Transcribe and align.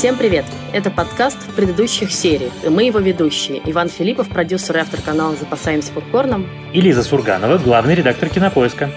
Всем 0.00 0.16
привет! 0.16 0.46
Это 0.72 0.90
подкаст 0.90 1.36
в 1.36 1.54
предыдущих 1.54 2.10
сериях, 2.10 2.54
и 2.64 2.70
мы 2.70 2.84
его 2.84 3.00
ведущие. 3.00 3.60
Иван 3.66 3.90
Филиппов, 3.90 4.30
продюсер 4.30 4.78
и 4.78 4.80
автор 4.80 5.02
канала 5.02 5.36
«Запасаемся 5.36 5.92
попкорном». 5.92 6.46
И 6.72 6.80
Лиза 6.80 7.02
Сурганова, 7.02 7.58
главный 7.58 7.96
редактор 7.96 8.30
«Кинопоиска». 8.30 8.90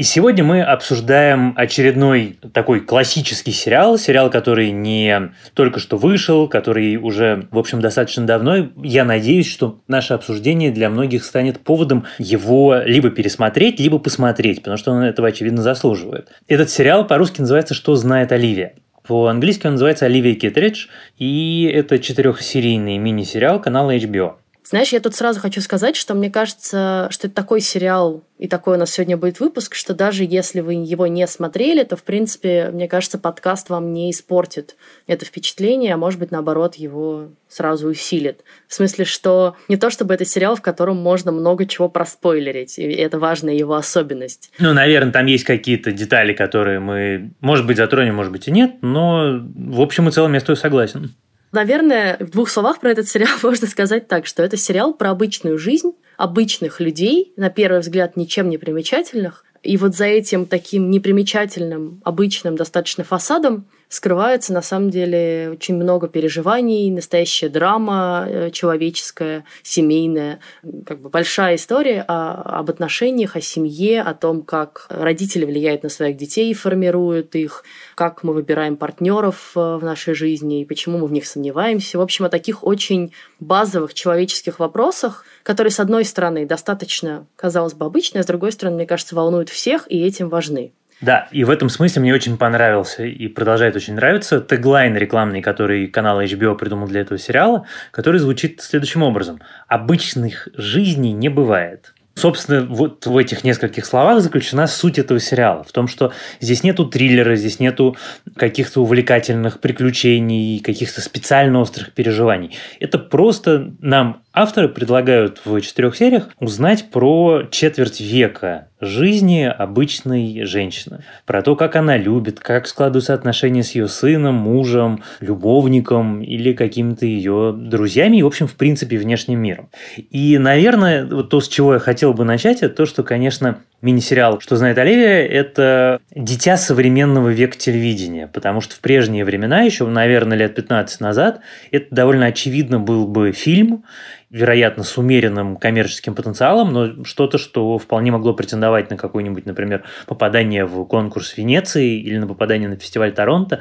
И 0.00 0.02
сегодня 0.02 0.42
мы 0.42 0.62
обсуждаем 0.62 1.52
очередной 1.58 2.38
такой 2.54 2.80
классический 2.80 3.52
сериал, 3.52 3.98
сериал, 3.98 4.30
который 4.30 4.70
не 4.70 5.30
только 5.52 5.78
что 5.78 5.98
вышел, 5.98 6.48
который 6.48 6.96
уже, 6.96 7.46
в 7.50 7.58
общем, 7.58 7.82
достаточно 7.82 8.24
давно. 8.24 8.70
Я 8.82 9.04
надеюсь, 9.04 9.46
что 9.46 9.82
наше 9.88 10.14
обсуждение 10.14 10.70
для 10.70 10.88
многих 10.88 11.22
станет 11.22 11.60
поводом 11.60 12.06
его 12.18 12.76
либо 12.82 13.10
пересмотреть, 13.10 13.78
либо 13.78 13.98
посмотреть, 13.98 14.60
потому 14.60 14.78
что 14.78 14.92
он 14.92 15.02
этого, 15.02 15.28
очевидно, 15.28 15.60
заслуживает. 15.60 16.30
Этот 16.48 16.70
сериал 16.70 17.06
по-русски 17.06 17.42
называется 17.42 17.74
«Что 17.74 17.94
знает 17.94 18.32
Оливия?». 18.32 18.76
По-английски 19.06 19.66
он 19.66 19.72
называется 19.72 20.06
«Оливия 20.06 20.34
Китридж», 20.34 20.86
и 21.18 21.70
это 21.70 21.98
четырехсерийный 21.98 22.96
мини-сериал 22.96 23.60
канала 23.60 23.94
HBO. 23.94 24.36
Знаешь, 24.70 24.92
я 24.92 25.00
тут 25.00 25.16
сразу 25.16 25.40
хочу 25.40 25.60
сказать, 25.60 25.96
что 25.96 26.14
мне 26.14 26.30
кажется, 26.30 27.08
что 27.10 27.26
это 27.26 27.34
такой 27.34 27.60
сериал, 27.60 28.22
и 28.38 28.46
такой 28.46 28.76
у 28.76 28.78
нас 28.78 28.92
сегодня 28.92 29.16
будет 29.16 29.40
выпуск, 29.40 29.74
что 29.74 29.94
даже 29.94 30.22
если 30.22 30.60
вы 30.60 30.74
его 30.74 31.08
не 31.08 31.26
смотрели, 31.26 31.82
то, 31.82 31.96
в 31.96 32.04
принципе, 32.04 32.70
мне 32.72 32.86
кажется, 32.86 33.18
подкаст 33.18 33.68
вам 33.68 33.92
не 33.92 34.12
испортит 34.12 34.76
это 35.08 35.24
впечатление, 35.24 35.94
а 35.94 35.96
может 35.96 36.20
быть, 36.20 36.30
наоборот, 36.30 36.76
его 36.76 37.30
сразу 37.48 37.88
усилит. 37.88 38.44
В 38.68 38.74
смысле, 38.74 39.04
что 39.06 39.56
не 39.66 39.76
то 39.76 39.90
чтобы 39.90 40.14
это 40.14 40.24
сериал, 40.24 40.54
в 40.54 40.62
котором 40.62 40.98
можно 40.98 41.32
много 41.32 41.66
чего 41.66 41.88
проспойлерить, 41.88 42.78
и 42.78 42.84
это 42.92 43.18
важная 43.18 43.54
его 43.54 43.74
особенность. 43.74 44.52
Ну, 44.60 44.72
наверное, 44.72 45.12
там 45.12 45.26
есть 45.26 45.42
какие-то 45.42 45.90
детали, 45.90 46.32
которые 46.32 46.78
мы, 46.78 47.32
может 47.40 47.66
быть, 47.66 47.76
затронем, 47.76 48.14
может 48.14 48.30
быть, 48.30 48.46
и 48.46 48.52
нет, 48.52 48.76
но 48.82 49.40
в 49.52 49.80
общем 49.80 50.08
и 50.08 50.12
целом 50.12 50.32
я 50.34 50.38
с 50.38 50.44
тобой 50.44 50.56
согласен. 50.56 51.16
Наверное, 51.52 52.16
в 52.20 52.30
двух 52.30 52.48
словах 52.48 52.80
про 52.80 52.90
этот 52.90 53.08
сериал 53.08 53.36
можно 53.42 53.66
сказать 53.66 54.08
так, 54.08 54.26
что 54.26 54.42
это 54.42 54.56
сериал 54.56 54.94
про 54.94 55.10
обычную 55.10 55.58
жизнь 55.58 55.92
обычных 56.16 56.80
людей, 56.80 57.32
на 57.36 57.48
первый 57.48 57.80
взгляд 57.80 58.16
ничем 58.16 58.50
не 58.50 58.58
примечательных, 58.58 59.44
и 59.62 59.76
вот 59.76 59.94
за 59.94 60.04
этим 60.04 60.46
таким 60.46 60.90
непримечательным, 60.90 62.00
обычным 62.04 62.56
достаточно 62.56 63.04
фасадом 63.04 63.66
скрывается 63.90 64.52
на 64.52 64.62
самом 64.62 64.88
деле 64.90 65.50
очень 65.52 65.74
много 65.74 66.08
переживаний, 66.08 66.90
настоящая 66.90 67.48
драма 67.48 68.24
э, 68.26 68.50
человеческая, 68.52 69.44
семейная, 69.64 70.38
как 70.86 71.00
бы 71.00 71.10
большая 71.10 71.56
история 71.56 72.02
о, 72.06 72.60
об 72.60 72.70
отношениях, 72.70 73.34
о 73.34 73.40
семье, 73.40 74.02
о 74.02 74.14
том, 74.14 74.42
как 74.42 74.86
родители 74.88 75.44
влияют 75.44 75.82
на 75.82 75.88
своих 75.88 76.16
детей, 76.16 76.54
формируют 76.54 77.34
их, 77.34 77.64
как 77.96 78.22
мы 78.22 78.32
выбираем 78.32 78.76
партнеров 78.76 79.52
э, 79.56 79.60
в 79.76 79.82
нашей 79.82 80.14
жизни 80.14 80.62
и 80.62 80.64
почему 80.64 80.98
мы 80.98 81.08
в 81.08 81.12
них 81.12 81.26
сомневаемся. 81.26 81.98
В 81.98 82.00
общем, 82.00 82.26
о 82.26 82.28
таких 82.28 82.64
очень 82.64 83.12
базовых 83.40 83.92
человеческих 83.92 84.60
вопросах, 84.60 85.24
которые, 85.42 85.72
с 85.72 85.80
одной 85.80 86.04
стороны, 86.04 86.46
достаточно, 86.46 87.26
казалось 87.34 87.74
бы, 87.74 87.86
обычные, 87.86 88.20
а 88.20 88.22
с 88.22 88.26
другой 88.26 88.52
стороны, 88.52 88.76
мне 88.76 88.86
кажется, 88.86 89.16
волнуют 89.16 89.48
всех 89.48 89.90
и 89.90 90.00
этим 90.00 90.28
важны. 90.28 90.72
Да, 91.00 91.28
и 91.30 91.44
в 91.44 91.50
этом 91.50 91.68
смысле 91.68 92.02
мне 92.02 92.14
очень 92.14 92.36
понравился 92.36 93.04
и 93.04 93.26
продолжает 93.28 93.74
очень 93.74 93.94
нравиться 93.94 94.40
теглайн 94.40 94.96
рекламный, 94.96 95.40
который 95.40 95.86
канал 95.86 96.20
HBO 96.20 96.56
придумал 96.56 96.88
для 96.88 97.00
этого 97.00 97.18
сериала, 97.18 97.66
который 97.90 98.20
звучит 98.20 98.60
следующим 98.60 99.02
образом. 99.02 99.40
«Обычных 99.66 100.48
жизней 100.56 101.12
не 101.12 101.28
бывает». 101.28 101.94
Собственно, 102.16 102.66
вот 102.66 103.06
в 103.06 103.16
этих 103.16 103.44
нескольких 103.44 103.86
словах 103.86 104.20
заключена 104.20 104.66
суть 104.66 104.98
этого 104.98 105.20
сериала. 105.20 105.64
В 105.64 105.72
том, 105.72 105.88
что 105.88 106.12
здесь 106.40 106.62
нету 106.62 106.84
триллера, 106.84 107.34
здесь 107.34 107.60
нету 107.60 107.96
каких-то 108.36 108.82
увлекательных 108.82 109.60
приключений, 109.60 110.58
каких-то 110.58 111.00
специально 111.00 111.60
острых 111.60 111.92
переживаний. 111.92 112.58
Это 112.78 112.98
просто 112.98 113.72
нам 113.80 114.22
авторы 114.40 114.68
предлагают 114.68 115.42
в 115.44 115.60
четырех 115.60 115.96
сериях 115.96 116.28
узнать 116.38 116.90
про 116.90 117.42
четверть 117.50 118.00
века 118.00 118.68
жизни 118.80 119.44
обычной 119.44 120.44
женщины. 120.44 121.04
Про 121.26 121.42
то, 121.42 121.54
как 121.54 121.76
она 121.76 121.96
любит, 121.96 122.40
как 122.40 122.66
складываются 122.66 123.12
отношения 123.12 123.62
с 123.62 123.72
ее 123.72 123.88
сыном, 123.88 124.36
мужем, 124.36 125.02
любовником 125.20 126.22
или 126.22 126.54
какими-то 126.54 127.04
ее 127.04 127.52
друзьями 127.54 128.16
и, 128.16 128.22
в 128.22 128.26
общем, 128.26 128.46
в 128.46 128.54
принципе, 128.54 128.96
внешним 128.96 129.40
миром. 129.40 129.68
И, 129.96 130.38
наверное, 130.38 131.04
вот 131.04 131.28
то, 131.28 131.40
с 131.40 131.48
чего 131.48 131.74
я 131.74 131.78
хотел 131.78 132.14
бы 132.14 132.24
начать, 132.24 132.62
это 132.62 132.74
то, 132.74 132.86
что, 132.86 133.02
конечно, 133.02 133.58
мини-сериал 133.82 134.40
«Что 134.40 134.56
знает 134.56 134.78
Оливия»— 134.78 135.26
это 135.26 136.00
дитя 136.14 136.56
современного 136.56 137.28
века 137.28 137.58
телевидения, 137.58 138.28
потому 138.32 138.60
что 138.60 138.74
в 138.74 138.80
прежние 138.80 139.24
времена, 139.24 139.60
еще, 139.62 139.86
наверное, 139.86 140.38
лет 140.38 140.54
15 140.54 141.00
назад, 141.00 141.40
это 141.70 141.94
довольно 141.94 142.26
очевидно 142.26 142.80
был 142.80 143.06
бы 143.06 143.32
фильм, 143.32 143.84
вероятно, 144.30 144.84
с 144.84 144.96
умеренным 144.96 145.56
коммерческим 145.56 146.14
потенциалом, 146.14 146.72
но 146.72 147.04
что-то, 147.04 147.36
что 147.36 147.78
вполне 147.78 148.12
могло 148.12 148.32
претендовать 148.32 148.88
на 148.88 148.96
какое-нибудь, 148.96 149.44
например, 149.44 149.82
попадание 150.06 150.64
в 150.64 150.84
конкурс 150.84 151.36
Венеции 151.36 152.00
или 152.00 152.16
на 152.16 152.28
попадание 152.28 152.68
на 152.68 152.76
фестиваль 152.76 153.12
Торонто. 153.12 153.60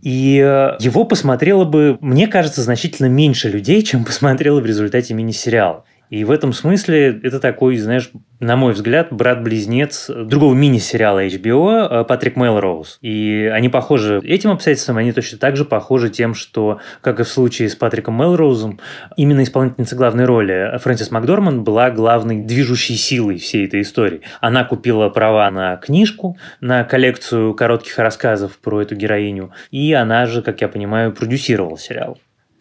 И 0.00 0.38
э, 0.42 0.76
его 0.80 1.04
посмотрело 1.04 1.64
бы, 1.64 1.98
мне 2.00 2.28
кажется, 2.28 2.62
значительно 2.62 3.06
меньше 3.06 3.50
людей, 3.50 3.82
чем 3.82 4.04
посмотрело 4.06 4.60
в 4.60 4.66
результате 4.66 5.12
мини-сериала. 5.12 5.84
И 6.10 6.24
в 6.24 6.30
этом 6.30 6.52
смысле 6.52 7.20
это 7.22 7.40
такой, 7.40 7.76
знаешь, 7.76 8.10
на 8.38 8.56
мой 8.56 8.74
взгляд, 8.74 9.08
брат-близнец 9.10 10.08
другого 10.08 10.54
мини-сериала 10.54 11.26
HBO 11.26 11.88
э, 11.88 12.04
Патрик 12.04 12.36
Мелроуз. 12.36 12.98
И 13.00 13.50
они 13.52 13.68
похожи 13.68 14.20
этим 14.24 14.50
обстоятельством, 14.50 14.98
они 14.98 15.12
точно 15.12 15.38
так 15.38 15.56
же 15.56 15.64
похожи 15.64 16.10
тем, 16.10 16.34
что, 16.34 16.80
как 17.00 17.18
и 17.18 17.24
в 17.24 17.28
случае 17.28 17.68
с 17.68 17.74
Патриком 17.74 18.16
Мелроузом, 18.18 18.78
именно 19.16 19.42
исполнительница 19.42 19.96
главной 19.96 20.26
роли 20.26 20.78
Фрэнсис 20.78 21.10
Макдорман 21.10 21.64
была 21.64 21.90
главной 21.90 22.42
движущей 22.42 22.96
силой 22.96 23.38
всей 23.38 23.66
этой 23.66 23.82
истории. 23.82 24.20
Она 24.40 24.64
купила 24.64 25.08
права 25.08 25.50
на 25.50 25.76
книжку, 25.76 26.36
на 26.60 26.84
коллекцию 26.84 27.54
коротких 27.54 27.98
рассказов 27.98 28.58
про 28.58 28.82
эту 28.82 28.94
героиню, 28.94 29.52
и 29.70 29.92
она 29.92 30.26
же, 30.26 30.42
как 30.42 30.60
я 30.60 30.68
понимаю, 30.68 31.12
продюсировала 31.12 31.78
сериал. 31.78 32.18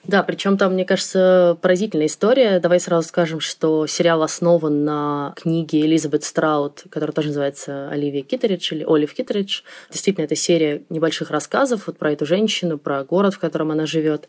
Да, 0.08 0.22
причем 0.22 0.58
там, 0.58 0.74
мне 0.74 0.86
кажется, 0.86 1.58
поразительная 1.62 2.06
история. 2.06 2.60
Давай 2.60 2.80
сразу 2.80 3.08
скажем, 3.08 3.40
что 3.40 3.88
сериал 3.88 4.22
основан 4.22 4.86
на 4.86 5.34
книге 5.36 5.82
Элизабет 5.82 6.24
Страут, 6.24 6.84
которая 6.90 7.14
тоже 7.14 7.30
называется 7.30 7.90
«Оливия 7.90 8.22
Китеридж» 8.22 8.74
или 8.74 8.86
«Олив 8.88 9.14
Китеридж». 9.14 9.62
Действительно, 9.90 10.26
это 10.26 10.36
серия 10.36 10.84
небольших 10.90 11.32
рассказов 11.32 11.88
вот 11.88 11.98
про 11.98 12.12
эту 12.12 12.26
женщину, 12.26 12.78
про 12.78 13.04
город, 13.04 13.34
в 13.34 13.40
котором 13.40 13.72
она 13.72 13.88
живет. 13.88 14.28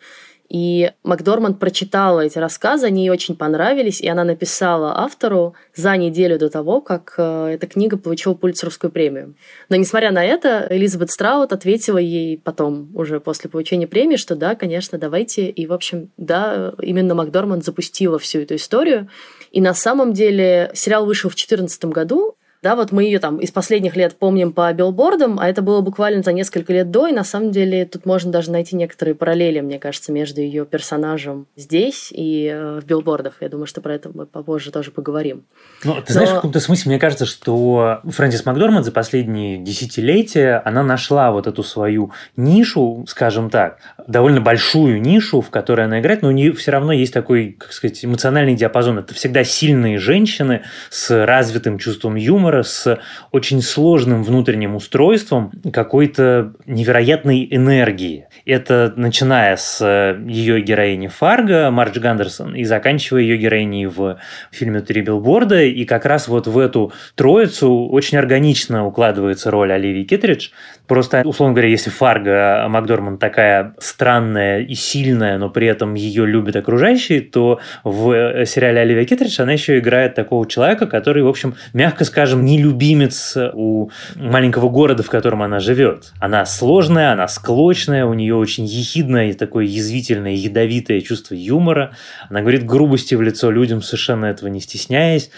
И 0.49 0.93
Макдорманд 1.03 1.59
прочитала 1.59 2.21
эти 2.21 2.39
рассказы, 2.39 2.87
они 2.87 3.05
ей 3.05 3.11
очень 3.11 3.37
понравились, 3.37 4.01
и 4.01 4.09
она 4.09 4.23
написала 4.23 4.99
автору 4.99 5.55
за 5.75 5.97
неделю 5.97 6.39
до 6.39 6.49
того, 6.49 6.81
как 6.81 7.15
э, 7.19 7.55
эта 7.55 7.67
книга 7.67 7.97
получила 7.97 8.35
Пульцеровскую 8.35 8.93
премию. 8.93 9.35
Но 9.69 9.77
несмотря 9.77 10.13
на 10.13 10.25
это, 10.25 10.67
Элизабет 10.71 11.11
Страут 11.11 11.53
ответила 11.53 11.99
ей 11.99 12.39
потом, 12.39 12.91
уже 12.95 13.19
после 13.19 13.51
получения 13.51 13.89
премии, 13.89 14.17
что 14.17 14.37
да, 14.37 14.55
конечно, 14.55 14.99
давайте. 14.99 15.49
И, 15.49 15.67
в 15.67 15.73
общем, 15.73 16.11
да, 16.17 16.75
именно 16.81 17.15
Макдорманд 17.15 17.65
запустила 17.65 18.19
всю 18.19 18.41
эту 18.41 18.55
историю. 18.55 19.09
И 19.51 19.61
на 19.61 19.75
самом 19.75 20.13
деле 20.13 20.71
сериал 20.75 21.07
вышел 21.07 21.29
в 21.29 21.35
2014 21.35 21.87
году, 21.87 22.37
да, 22.67 22.75
вот 22.75 22.91
мы 22.91 23.05
ее 23.05 23.21
там 23.21 23.37
из 23.37 23.53
последних 23.53 23.95
лет 23.95 24.17
помним 24.17 24.53
по 24.53 24.73
билбордам, 24.73 25.39
а 25.39 25.49
это 25.49 25.63
было 25.63 25.83
буквально 25.83 26.25
за 26.25 26.33
несколько 26.33 26.73
лет 26.73 26.91
до, 26.91 27.07
и 27.07 27.13
на 27.13 27.23
самом 27.23 27.53
деле 27.53 27.85
тут 27.85 28.05
можно 28.07 28.33
даже 28.33 28.51
найти 28.51 28.75
некоторые 28.75 29.15
параллели, 29.15 29.61
мне 29.61 29.79
кажется, 29.79 30.11
между 30.11 30.41
ее 30.41 30.67
персонажем 30.67 31.47
здесь 31.55 32.09
и 32.11 32.51
э, 32.53 32.81
в 32.81 32.85
билбордах. 32.85 33.35
Я 33.41 33.51
думаю, 33.51 33.69
что 33.69 33.81
про 33.81 33.95
это 33.95 34.11
мы 34.13 34.27
попозже 34.27 34.73
тоже 34.73 34.91
поговорим. 34.91 35.45
Ну, 35.85 35.95
ты 35.95 36.03
Но... 36.09 36.13
знаешь, 36.13 36.31
в 36.31 36.35
каком-то 36.35 36.59
смысле, 36.59 36.91
мне 36.91 36.99
кажется, 36.99 37.25
что 37.25 38.01
Фрэнсис 38.03 38.45
Макдорманд 38.45 38.85
за 38.85 38.91
последние 38.91 39.59
десятилетия, 39.59 40.61
она 40.65 40.83
нашла 40.83 41.31
вот 41.31 41.47
эту 41.47 41.63
свою 41.63 42.11
нишу, 42.37 43.05
скажем 43.07 43.49
так, 43.49 43.79
довольно 44.09 44.41
большую 44.41 45.01
нишу, 45.01 45.41
в 45.41 45.51
которой 45.51 45.85
она 45.85 46.01
играет, 46.01 46.23
но 46.23 46.29
у 46.31 46.33
нее 46.33 46.53
все 46.53 46.73
равно 46.73 46.91
есть 46.91 47.13
такой, 47.13 47.53
как 47.53 47.73
сказать, 47.73 48.05
эмоциональный 48.05 48.57
диапазон. 48.57 48.99
Это 48.99 49.15
всегда 49.15 49.45
сильные 49.45 49.99
женщины 49.99 50.63
с 50.91 51.25
развитым 51.25 51.79
чувством 51.79 52.17
юмора, 52.17 52.56
партнера 52.57 52.63
с 52.63 53.01
очень 53.33 53.63
сложным 53.63 54.23
внутренним 54.23 54.77
устройством 54.77 55.53
какой-то 55.73 56.53
невероятной 56.67 57.47
энергии. 57.51 58.27
Это 58.45 58.93
начиная 58.97 59.57
с 59.57 59.81
э, 59.81 60.19
ее 60.29 60.61
героини 60.61 61.09
Фарго, 61.09 61.71
Мардж 61.71 61.99
Гандерсон, 61.99 62.55
и 62.55 62.65
заканчивая 62.65 63.23
ее 63.23 63.37
героиней 63.37 63.87
в 63.87 64.19
фильме 64.51 64.81
«Три 64.81 65.03
билборда». 65.03 65.63
И 65.63 65.85
как 65.85 66.07
раз 66.07 66.29
вот 66.29 66.47
в 66.47 66.59
эту 66.59 66.93
троицу 67.15 67.89
очень 67.89 68.19
органично 68.19 68.87
укладывается 68.87 69.51
роль 69.51 69.73
Оливии 69.73 70.05
Китридж. 70.05 70.51
Просто, 70.87 71.23
условно 71.25 71.55
говоря, 71.55 71.69
если 71.69 71.91
Фарго 71.91 72.67
Макдорман 72.69 73.19
такая 73.19 73.75
странная 73.79 74.61
и 74.61 74.75
сильная, 74.75 75.39
но 75.39 75.51
при 75.51 75.67
этом 75.67 75.95
ее 75.95 76.27
любят 76.27 76.57
окружающие, 76.57 77.21
то 77.21 77.61
в 77.83 78.13
э, 78.13 78.47
сериале 78.47 78.81
Оливия 78.81 79.05
Китридж 79.05 79.41
она 79.41 79.53
еще 79.53 79.79
играет 79.79 80.15
такого 80.15 80.47
человека, 80.47 80.87
который, 80.87 81.23
в 81.23 81.29
общем, 81.29 81.55
мягко 81.73 82.05
скажем, 82.05 82.45
не 82.45 82.63
любимец 82.63 83.37
у 83.55 83.91
маленького 84.15 84.69
города, 84.69 85.03
в 85.03 85.11
котором 85.11 85.43
она 85.43 85.61
живет. 85.61 86.13
Она 86.21 86.45
сложная, 86.47 87.13
она 87.13 87.29
склочная, 87.29 88.07
у 88.07 88.15
нее 88.15 88.35
очень 88.35 88.65
ехидное 88.65 89.31
и 89.31 89.33
такое 89.33 89.65
язвительное, 89.65 90.33
ядовитое 90.33 91.01
чувство 91.01 91.35
юмора. 91.35 91.93
Она 92.31 92.41
говорит 92.41 92.65
грубости 92.65 93.15
в 93.15 93.23
лицо 93.23 93.51
людям, 93.51 93.83
совершенно 93.83 94.27
этого 94.27 94.49
не 94.49 94.61
стесняясь 94.61 95.31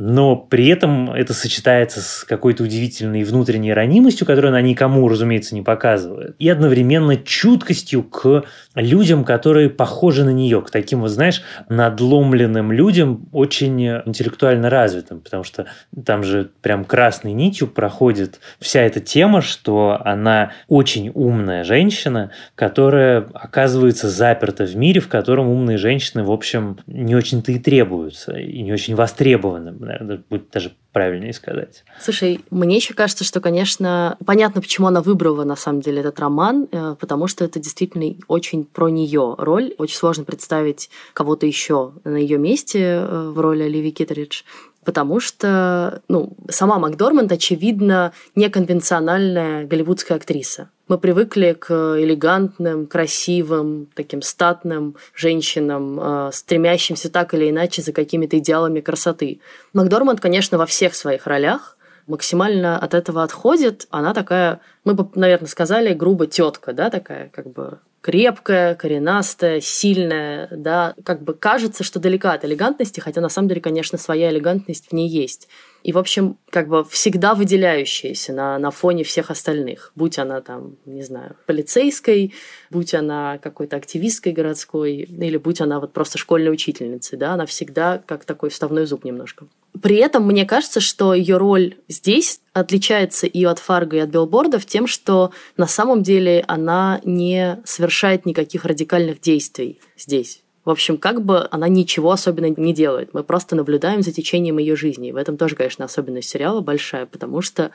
но 0.00 0.34
при 0.34 0.66
этом 0.68 1.12
это 1.12 1.34
сочетается 1.34 2.00
с 2.00 2.24
какой-то 2.24 2.62
удивительной 2.62 3.22
внутренней 3.22 3.74
ранимостью, 3.74 4.26
которую 4.26 4.48
она 4.48 4.62
никому, 4.62 5.06
разумеется, 5.06 5.54
не 5.54 5.60
показывает, 5.60 6.34
и 6.38 6.48
одновременно 6.48 7.16
чуткостью 7.18 8.04
к 8.04 8.44
людям, 8.74 9.24
которые 9.24 9.68
похожи 9.68 10.24
на 10.24 10.30
нее, 10.30 10.62
к 10.62 10.70
таким, 10.70 11.02
вот 11.02 11.10
знаешь, 11.10 11.42
надломленным 11.68 12.72
людям, 12.72 13.28
очень 13.32 13.88
интеллектуально 14.06 14.70
развитым, 14.70 15.20
потому 15.20 15.44
что 15.44 15.66
там 16.02 16.24
же 16.24 16.50
прям 16.62 16.86
красной 16.86 17.34
нитью 17.34 17.68
проходит 17.68 18.40
вся 18.58 18.80
эта 18.80 19.00
тема, 19.00 19.42
что 19.42 20.00
она 20.02 20.52
очень 20.68 21.10
умная 21.12 21.62
женщина, 21.62 22.30
которая 22.54 23.26
оказывается 23.34 24.08
заперта 24.08 24.64
в 24.64 24.74
мире, 24.76 25.02
в 25.02 25.08
котором 25.08 25.48
умные 25.48 25.76
женщины, 25.76 26.24
в 26.24 26.32
общем, 26.32 26.78
не 26.86 27.14
очень-то 27.14 27.52
и 27.52 27.58
требуются, 27.58 28.32
и 28.32 28.62
не 28.62 28.72
очень 28.72 28.94
востребованы 28.94 29.72
наверное, 29.90 30.24
будет 30.28 30.50
даже 30.50 30.72
правильнее 30.92 31.32
сказать. 31.32 31.84
Слушай, 32.00 32.40
мне 32.50 32.76
еще 32.76 32.94
кажется, 32.94 33.24
что, 33.24 33.40
конечно, 33.40 34.16
понятно, 34.24 34.60
почему 34.60 34.88
она 34.88 35.00
выбрала 35.00 35.44
на 35.44 35.56
самом 35.56 35.80
деле 35.80 36.00
этот 36.00 36.18
роман, 36.18 36.68
э, 36.70 36.96
потому 36.98 37.26
что 37.28 37.44
это 37.44 37.60
действительно 37.60 38.16
очень 38.26 38.64
про 38.64 38.88
нее 38.88 39.34
роль. 39.38 39.74
Очень 39.78 39.96
сложно 39.96 40.24
представить 40.24 40.90
кого-то 41.12 41.46
еще 41.46 41.92
на 42.04 42.16
ее 42.16 42.38
месте 42.38 42.80
э, 42.80 43.30
в 43.30 43.38
роли 43.38 43.64
Оливии 43.64 43.90
Китридж 43.90 44.42
потому 44.84 45.20
что 45.20 46.02
ну, 46.08 46.36
сама 46.48 46.78
Макдорманд, 46.78 47.30
очевидно, 47.32 48.12
неконвенциональная 48.34 49.66
голливудская 49.66 50.16
актриса. 50.16 50.70
Мы 50.88 50.98
привыкли 50.98 51.56
к 51.58 51.70
элегантным, 51.98 52.86
красивым, 52.86 53.88
таким 53.94 54.22
статным 54.22 54.96
женщинам, 55.14 56.00
э, 56.00 56.30
стремящимся 56.32 57.10
так 57.10 57.32
или 57.34 57.50
иначе 57.50 57.82
за 57.82 57.92
какими-то 57.92 58.38
идеалами 58.38 58.80
красоты. 58.80 59.40
Макдорманд, 59.72 60.20
конечно, 60.20 60.58
во 60.58 60.66
всех 60.66 60.94
своих 60.94 61.26
ролях 61.26 61.76
максимально 62.06 62.76
от 62.78 62.94
этого 62.94 63.22
отходит. 63.22 63.86
Она 63.90 64.14
такая, 64.14 64.60
мы 64.84 64.94
бы, 64.94 65.08
наверное, 65.14 65.48
сказали, 65.48 65.94
грубо 65.94 66.26
тетка, 66.26 66.72
да, 66.72 66.90
такая 66.90 67.28
как 67.28 67.52
бы 67.52 67.78
крепкая, 68.00 68.74
коренастая, 68.74 69.60
сильная, 69.60 70.48
да, 70.50 70.94
как 71.04 71.22
бы 71.22 71.34
кажется, 71.34 71.84
что 71.84 72.00
далека 72.00 72.32
от 72.32 72.44
элегантности, 72.44 73.00
хотя 73.00 73.20
на 73.20 73.28
самом 73.28 73.48
деле, 73.48 73.60
конечно, 73.60 73.98
своя 73.98 74.30
элегантность 74.30 74.88
в 74.88 74.92
ней 74.92 75.08
есть. 75.08 75.48
И, 75.82 75.92
в 75.92 75.98
общем, 75.98 76.36
как 76.50 76.68
бы 76.68 76.84
всегда 76.84 77.34
выделяющаяся 77.34 78.32
на, 78.32 78.58
на 78.58 78.70
фоне 78.70 79.04
всех 79.04 79.30
остальных. 79.30 79.92
Будь 79.94 80.18
она 80.18 80.40
там, 80.40 80.76
не 80.84 81.02
знаю, 81.02 81.36
полицейской, 81.46 82.34
будь 82.70 82.94
она 82.94 83.38
какой-то 83.38 83.76
активисткой 83.76 84.32
городской, 84.32 84.96
или 84.96 85.36
будь 85.36 85.60
она 85.60 85.80
вот 85.80 85.92
просто 85.92 86.18
школьной 86.18 86.52
учительницей, 86.52 87.18
да, 87.18 87.32
она 87.32 87.46
всегда 87.46 88.02
как 88.04 88.24
такой 88.24 88.50
вставной 88.50 88.86
зуб 88.86 89.04
немножко. 89.04 89.46
При 89.80 89.96
этом 89.96 90.26
мне 90.26 90.44
кажется, 90.44 90.80
что 90.80 91.14
ее 91.14 91.36
роль 91.36 91.76
здесь 91.88 92.40
отличается 92.52 93.26
и 93.26 93.44
от 93.44 93.60
Фарго, 93.60 93.96
и 93.96 94.00
от 94.00 94.10
Билбордов 94.10 94.66
тем, 94.66 94.86
что 94.86 95.30
на 95.56 95.66
самом 95.66 96.02
деле 96.02 96.44
она 96.48 97.00
не 97.04 97.60
совершает 97.64 98.26
никаких 98.26 98.64
радикальных 98.64 99.20
действий 99.20 99.80
здесь. 99.96 100.42
В 100.64 100.70
общем, 100.70 100.98
как 100.98 101.24
бы 101.24 101.48
она 101.50 101.68
ничего 101.68 102.12
особенно 102.12 102.50
не 102.50 102.74
делает. 102.74 103.14
Мы 103.14 103.24
просто 103.24 103.56
наблюдаем 103.56 104.02
за 104.02 104.12
течением 104.12 104.58
ее 104.58 104.76
жизни. 104.76 105.08
И 105.08 105.12
в 105.12 105.16
этом 105.16 105.36
тоже, 105.36 105.56
конечно, 105.56 105.84
особенность 105.84 106.28
сериала 106.28 106.60
большая, 106.60 107.06
потому 107.06 107.40
что 107.40 107.70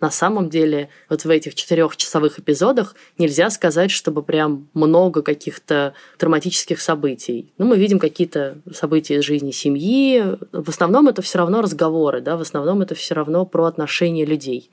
на 0.00 0.10
самом 0.10 0.48
деле 0.48 0.88
вот 1.10 1.24
в 1.24 1.28
этих 1.28 1.54
четырехчасовых 1.54 2.38
эпизодах 2.38 2.94
нельзя 3.18 3.50
сказать, 3.50 3.90
чтобы 3.90 4.22
прям 4.22 4.68
много 4.72 5.22
каких-то 5.22 5.92
драматических 6.18 6.80
событий. 6.80 7.52
Ну, 7.58 7.66
мы 7.66 7.76
видим 7.76 7.98
какие-то 7.98 8.58
события 8.72 9.16
из 9.16 9.24
жизни 9.24 9.50
семьи. 9.50 10.38
В 10.52 10.68
основном 10.70 11.08
это 11.08 11.20
все 11.20 11.38
равно 11.38 11.60
разговоры, 11.60 12.22
да, 12.22 12.38
в 12.38 12.40
основном 12.40 12.80
это 12.80 12.94
все 12.94 13.14
равно 13.14 13.44
про 13.44 13.66
отношения 13.66 14.24
людей. 14.24 14.70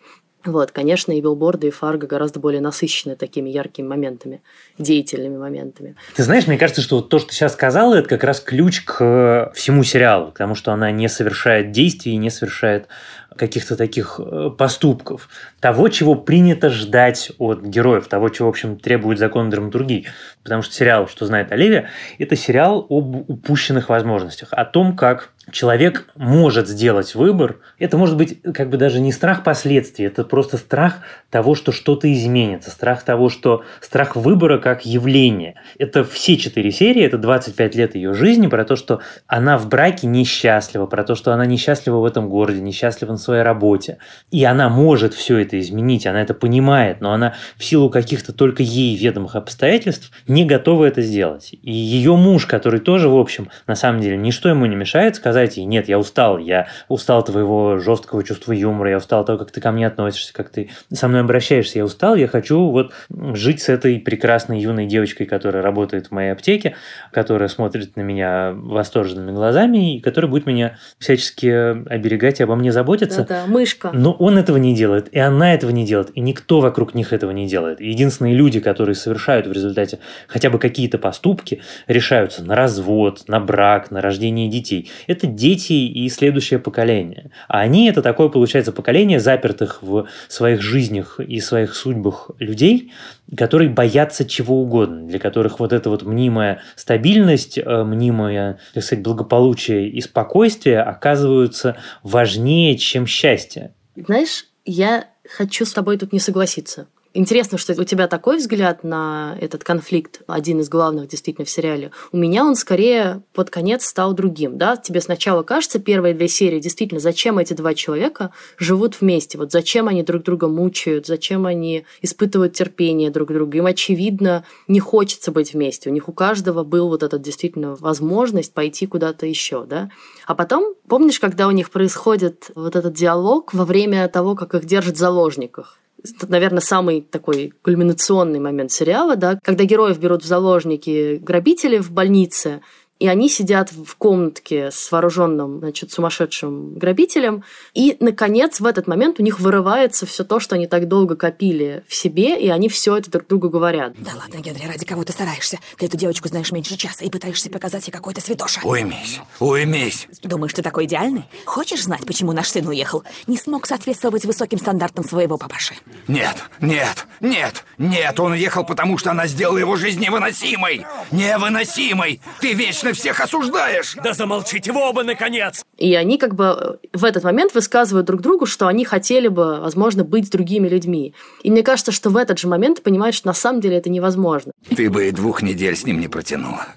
Вот, 0.47 0.71
конечно, 0.71 1.11
и 1.11 1.21
билборды, 1.21 1.67
и 1.67 1.71
фарго 1.71 2.07
гораздо 2.07 2.39
более 2.39 2.61
насыщены 2.61 3.15
такими 3.15 3.49
яркими 3.49 3.85
моментами, 3.85 4.41
деятельными 4.77 5.38
моментами. 5.38 5.95
Ты 6.15 6.23
знаешь, 6.23 6.47
мне 6.47 6.57
кажется, 6.57 6.81
что 6.81 6.97
вот 6.97 7.09
то, 7.09 7.19
что 7.19 7.29
ты 7.29 7.35
сейчас 7.35 7.53
сказала, 7.53 7.95
это 7.95 8.07
как 8.07 8.23
раз 8.23 8.39
ключ 8.39 8.81
к 8.81 9.51
всему 9.53 9.83
сериалу, 9.83 10.31
потому 10.31 10.55
что 10.55 10.71
она 10.71 10.89
не 10.91 11.09
совершает 11.09 11.71
действий 11.71 12.13
и 12.13 12.17
не 12.17 12.29
совершает 12.29 12.88
каких-то 13.35 13.75
таких 13.75 14.19
э, 14.19 14.49
поступков, 14.57 15.29
того, 15.59 15.89
чего 15.89 16.15
принято 16.15 16.69
ждать 16.69 17.31
от 17.38 17.61
героев, 17.61 18.07
того, 18.07 18.29
чего, 18.29 18.47
в 18.47 18.51
общем, 18.51 18.79
требует 18.79 19.19
закон 19.19 19.49
драматургии. 19.49 20.07
Потому 20.44 20.61
что 20.61 20.73
сериал 20.73 21.07
«Что 21.07 21.25
знает 21.25 21.51
Оливия»– 21.51 21.89
это 22.19 22.35
сериал 22.35 22.85
об 22.89 23.29
упущенных 23.29 23.89
возможностях, 23.89 24.49
о 24.51 24.65
том, 24.65 24.95
как 24.95 25.33
человек 25.51 26.07
может 26.15 26.67
сделать 26.67 27.15
выбор. 27.15 27.57
Это 27.79 27.97
может 27.97 28.17
быть 28.17 28.41
как 28.41 28.69
бы 28.69 28.77
даже 28.77 28.99
не 28.99 29.11
страх 29.11 29.44
последствий, 29.44 30.05
это 30.05 30.23
просто 30.23 30.57
страх 30.57 30.99
того, 31.29 31.55
что 31.55 31.71
что-то 31.71 32.11
изменится, 32.11 32.69
страх 32.69 33.03
того, 33.03 33.29
что 33.29 33.63
страх 33.81 34.15
выбора 34.15 34.57
как 34.57 34.85
явление. 34.85 35.55
Это 35.79 36.03
все 36.03 36.38
четыре 36.38 36.71
серии, 36.71 37.03
это 37.03 37.17
25 37.17 37.75
лет 37.75 37.95
ее 37.95 38.13
жизни, 38.13 38.47
про 38.47 38.65
то, 38.65 38.75
что 38.75 39.01
она 39.27 39.57
в 39.57 39.69
браке 39.69 40.07
несчастлива, 40.07 40.85
про 40.85 41.03
то, 41.03 41.15
что 41.15 41.31
она 41.33 41.45
несчастлива 41.45 41.97
в 41.97 42.05
этом 42.05 42.29
городе, 42.29 42.59
несчастлива 42.59 43.11
на 43.11 43.17
своей 43.17 43.44
работе. 43.44 43.99
И 44.31 44.44
она 44.44 44.69
может 44.69 45.13
все 45.13 45.38
это 45.38 45.59
изменить, 45.59 46.05
она 46.05 46.21
это 46.21 46.33
понимает, 46.33 47.01
но 47.01 47.13
она 47.13 47.35
в 47.57 47.63
силу 47.63 47.89
каких-то 47.89 48.33
только 48.33 48.63
ей 48.63 48.97
ведомых 48.97 49.35
обстоятельств 49.35 50.11
не 50.27 50.45
готова 50.45 50.85
это 50.85 51.01
сделать. 51.01 51.53
И 51.53 51.71
ее 51.71 52.15
муж, 52.17 52.45
который 52.45 52.79
тоже, 52.79 53.07
в 53.07 53.17
общем, 53.17 53.49
на 53.65 53.75
самом 53.75 54.01
деле, 54.01 54.17
ничто 54.17 54.49
ему 54.49 54.65
не 54.65 54.75
мешает 54.75 55.15
сказать, 55.15 55.36
сказать 55.37 55.57
ей, 55.57 55.65
нет, 55.65 55.87
я 55.87 55.99
устал, 55.99 56.39
я 56.39 56.67
устал 56.87 57.23
твоего 57.23 57.77
жесткого 57.77 58.23
чувства 58.23 58.53
юмора, 58.53 58.89
я 58.89 58.97
устал 58.97 59.23
того, 59.23 59.37
как 59.37 59.51
ты 59.51 59.61
ко 59.61 59.71
мне 59.71 59.85
относишься, 59.85 60.33
как 60.33 60.49
ты 60.49 60.71
со 60.91 61.07
мной 61.07 61.21
обращаешься, 61.21 61.77
я 61.77 61.85
устал, 61.85 62.15
я 62.15 62.27
хочу 62.27 62.71
вот 62.71 62.91
жить 63.09 63.61
с 63.61 63.69
этой 63.69 63.99
прекрасной 63.99 64.59
юной 64.59 64.87
девочкой, 64.87 65.27
которая 65.27 65.61
работает 65.61 66.07
в 66.07 66.11
моей 66.11 66.31
аптеке, 66.31 66.75
которая 67.11 67.49
смотрит 67.49 67.95
на 67.95 68.01
меня 68.01 68.53
восторженными 68.56 69.31
глазами 69.31 69.97
и 69.97 69.99
которая 69.99 70.31
будет 70.31 70.47
меня 70.47 70.77
всячески 70.97 71.47
оберегать 71.87 72.39
и 72.39 72.44
обо 72.44 72.56
мне 72.56 72.71
заботиться. 72.71 73.21
Да-да, 73.21 73.45
мышка. 73.45 73.91
Но 73.94 74.13
он 74.13 74.39
этого 74.39 74.57
не 74.57 74.73
делает, 74.75 75.07
и 75.11 75.19
она 75.19 75.53
этого 75.53 75.69
не 75.69 75.85
делает, 75.85 76.09
и 76.15 76.19
никто 76.19 76.61
вокруг 76.61 76.95
них 76.95 77.13
этого 77.13 77.29
не 77.29 77.47
делает. 77.47 77.79
Единственные 77.79 78.33
люди, 78.33 78.59
которые 78.59 78.95
совершают 78.95 79.45
в 79.45 79.51
результате 79.51 79.99
хотя 80.27 80.49
бы 80.49 80.57
какие-то 80.57 80.97
поступки, 80.97 81.61
решаются 81.87 82.44
на 82.44 82.56
развод, 82.56 83.25
на 83.27 83.39
брак, 83.39 83.91
на 83.91 84.01
рождение 84.01 84.49
детей. 84.49 84.89
Это 85.06 85.26
дети 85.35 85.73
и 85.73 86.09
следующее 86.09 86.59
поколение. 86.59 87.31
А 87.47 87.59
они 87.59 87.89
это 87.89 88.01
такое, 88.01 88.29
получается, 88.29 88.71
поколение 88.71 89.19
запертых 89.19 89.81
в 89.81 90.07
своих 90.27 90.61
жизнях 90.61 91.19
и 91.19 91.39
своих 91.39 91.75
судьбах 91.75 92.31
людей, 92.39 92.91
которые 93.35 93.69
боятся 93.69 94.25
чего 94.25 94.61
угодно, 94.61 95.07
для 95.07 95.19
которых 95.19 95.59
вот 95.59 95.73
эта 95.73 95.89
вот 95.89 96.03
мнимая 96.03 96.61
стабильность, 96.75 97.57
э, 97.57 97.83
мнимое, 97.83 98.59
так 98.73 98.83
сказать, 98.83 99.03
благополучие 99.03 99.89
и 99.89 100.01
спокойствие 100.01 100.81
оказываются 100.81 101.77
важнее, 102.03 102.77
чем 102.77 103.05
счастье. 103.05 103.73
Знаешь, 103.95 104.45
я 104.65 105.05
хочу 105.27 105.65
с 105.65 105.73
тобой 105.73 105.97
тут 105.97 106.13
не 106.13 106.19
согласиться. 106.19 106.87
Интересно, 107.18 107.57
что 107.57 107.74
у 107.74 107.83
тебя 107.83 108.07
такой 108.07 108.38
взгляд 108.38 108.83
на 108.83 109.36
этот 109.42 109.64
конфликт, 109.64 110.21
один 110.28 110.59
из 110.59 110.69
главных 110.69 111.07
действительно 111.07 111.45
в 111.45 111.50
сериале. 111.50 111.90
У 112.12 112.18
меня 112.18 112.45
он 112.45 112.54
скорее 112.54 113.24
под 113.33 113.50
конец 113.50 113.88
стал 113.88 114.14
другим. 114.14 114.59
Да? 114.59 114.78
Тебе 114.78 115.02
сначала 115.02 115.42
кажется, 115.42 115.80
первые 115.80 116.14
две 116.14 116.28
серии, 116.28 116.59
действительно, 116.59 117.00
зачем 117.00 117.40
эти 117.40 117.54
два 117.54 117.74
человека 117.74 118.30
живут 118.59 119.02
вместе? 119.02 119.40
Вот 119.40 119.52
зачем 119.52 119.88
они 119.88 120.04
друг 120.04 120.21
друга 120.21 120.47
мучают? 120.47 121.07
Зачем 121.07 121.47
они 121.47 121.86
испытывают 122.04 122.54
терпение 122.54 123.09
друг 123.09 123.33
друга? 123.33 123.57
Им, 123.57 123.66
очевидно, 123.66 124.45
не 124.68 124.80
хочется 124.80 125.31
быть 125.31 125.56
вместе. 125.56 125.90
У 125.90 125.94
них 125.94 126.07
у 126.09 126.14
каждого 126.14 126.64
был 126.64 126.88
вот 126.88 127.02
этот 127.02 127.24
действительно 127.24 127.76
возможность 127.78 128.54
пойти 128.54 128.86
куда-то 128.86 129.26
еще. 129.26 129.66
Да? 129.66 129.90
А 130.28 130.36
потом, 130.36 130.76
помнишь, 130.88 131.19
когда 131.19 131.47
у 131.47 131.52
них 131.52 131.71
происходит 131.71 132.52
вот 132.54 132.76
этот 132.76 132.94
диалог 132.94 133.56
во 133.56 133.66
время 133.66 134.07
того, 134.07 134.36
как 134.36 134.54
их 134.54 134.66
держат 134.66 134.97
в 134.97 135.00
заложниках? 135.00 135.80
Наверное, 136.28 136.61
самый 136.61 137.02
такой 137.02 137.54
кульминационный 137.61 138.40
момент 138.40 138.71
сериала, 138.71 139.16
да, 139.16 139.40
когда 139.44 139.64
героев 139.64 139.99
берут 139.99 140.23
в 140.23 140.28
заложники 140.28 141.18
грабители 141.18 141.78
в 141.78 141.92
больнице, 141.92 142.61
и 142.99 143.07
они 143.07 143.30
сидят 143.30 143.71
в 143.71 143.95
комнатке 143.95 144.71
с 144.71 144.92
вооруженным, 144.92 145.59
значит, 145.59 145.92
сумасшедшим 145.92 146.75
грабителем, 146.75 147.44
и, 147.73 147.97
наконец, 147.99 148.59
в 148.59 148.66
этот 148.66 148.87
момент 148.87 149.19
у 149.19 149.23
них 149.23 149.39
вырывается 149.39 150.06
все 150.06 150.23
то, 150.23 150.39
что 150.39 150.56
они 150.56 150.68
так 150.68 150.87
долго 150.87 151.16
копили 151.16 151.83
в 151.87 151.95
себе, 151.95 152.39
и 152.39 152.49
они 152.49 152.69
все 152.69 152.97
это 152.97 153.11
друг 153.11 153.27
другу 153.27 153.49
говорят. 153.49 153.94
Да 153.97 154.11
ладно, 154.16 154.39
Генри, 154.39 154.66
ради 154.68 154.85
кого 154.85 155.04
ты 155.04 155.13
стараешься? 155.13 155.59
Ты 155.77 155.85
эту 155.85 155.97
девочку 155.97 156.27
знаешь 156.27 156.51
меньше 156.51 156.77
часа 156.77 157.06
и 157.06 157.09
пытаешься 157.09 157.49
показать 157.49 157.87
ей 157.87 157.94
какой-то 157.94 158.21
святоша. 158.21 158.61
Уймись, 158.63 159.19
уймись. 159.39 160.07
Думаешь, 160.23 160.54
ты 160.54 160.61
такой 160.61 160.85
идеальный? 160.85 161.25
Хочешь 161.45 161.83
знать, 161.83 162.06
почему 162.06 162.31
наш 162.31 162.49
сын 162.49 162.68
уехал? 162.68 163.04
Не 163.27 163.37
смог 163.37 163.68
соответствовать 163.68 164.25
высоким 164.25 164.59
стандартам 164.59 165.04
своего 165.04 165.37
папаши. 165.37 165.75
Нет, 166.07 166.35
нет, 166.61 167.06
нет, 167.19 167.63
нет, 167.77 168.19
он 168.19 168.33
уехал, 168.33 168.63
потому 168.66 168.97
что 168.97 169.11
она 169.11 169.27
сделала 169.27 169.57
его 169.57 169.75
жизнь 169.75 170.01
невыносимой. 170.01 170.85
Невыносимой. 171.11 172.21
Ты 172.39 172.54
вечно 172.54 172.86
всех 172.94 173.19
осуждаешь. 173.19 173.95
Да 174.03 174.13
замолчите 174.13 174.71
вы 174.71 174.81
оба, 174.81 175.03
наконец! 175.03 175.63
И 175.77 175.94
они 175.95 176.17
как 176.17 176.35
бы 176.35 176.79
в 176.94 177.06
этот 177.06 177.23
момент 177.23 177.53
высказывают 177.53 178.07
друг 178.07 178.21
другу, 178.21 178.45
что 178.45 178.67
они 178.67 178.85
хотели 178.85 179.27
бы, 179.27 179.59
возможно, 179.59 180.03
быть 180.03 180.29
другими 180.29 180.67
людьми. 180.67 181.13
И 181.44 181.51
мне 181.51 181.63
кажется, 181.63 181.91
что 181.91 182.09
в 182.09 182.17
этот 182.17 182.39
же 182.39 182.47
момент 182.47 182.83
понимают, 182.83 183.15
что 183.15 183.27
на 183.27 183.33
самом 183.33 183.61
деле 183.61 183.77
это 183.77 183.89
невозможно. 183.89 184.51
Ты 184.75 184.89
бы 184.89 185.07
и 185.07 185.11
двух 185.11 185.41
недель 185.41 185.75
с 185.75 185.85
ним 185.85 185.99
не 185.99 186.07
протянула. 186.07 186.67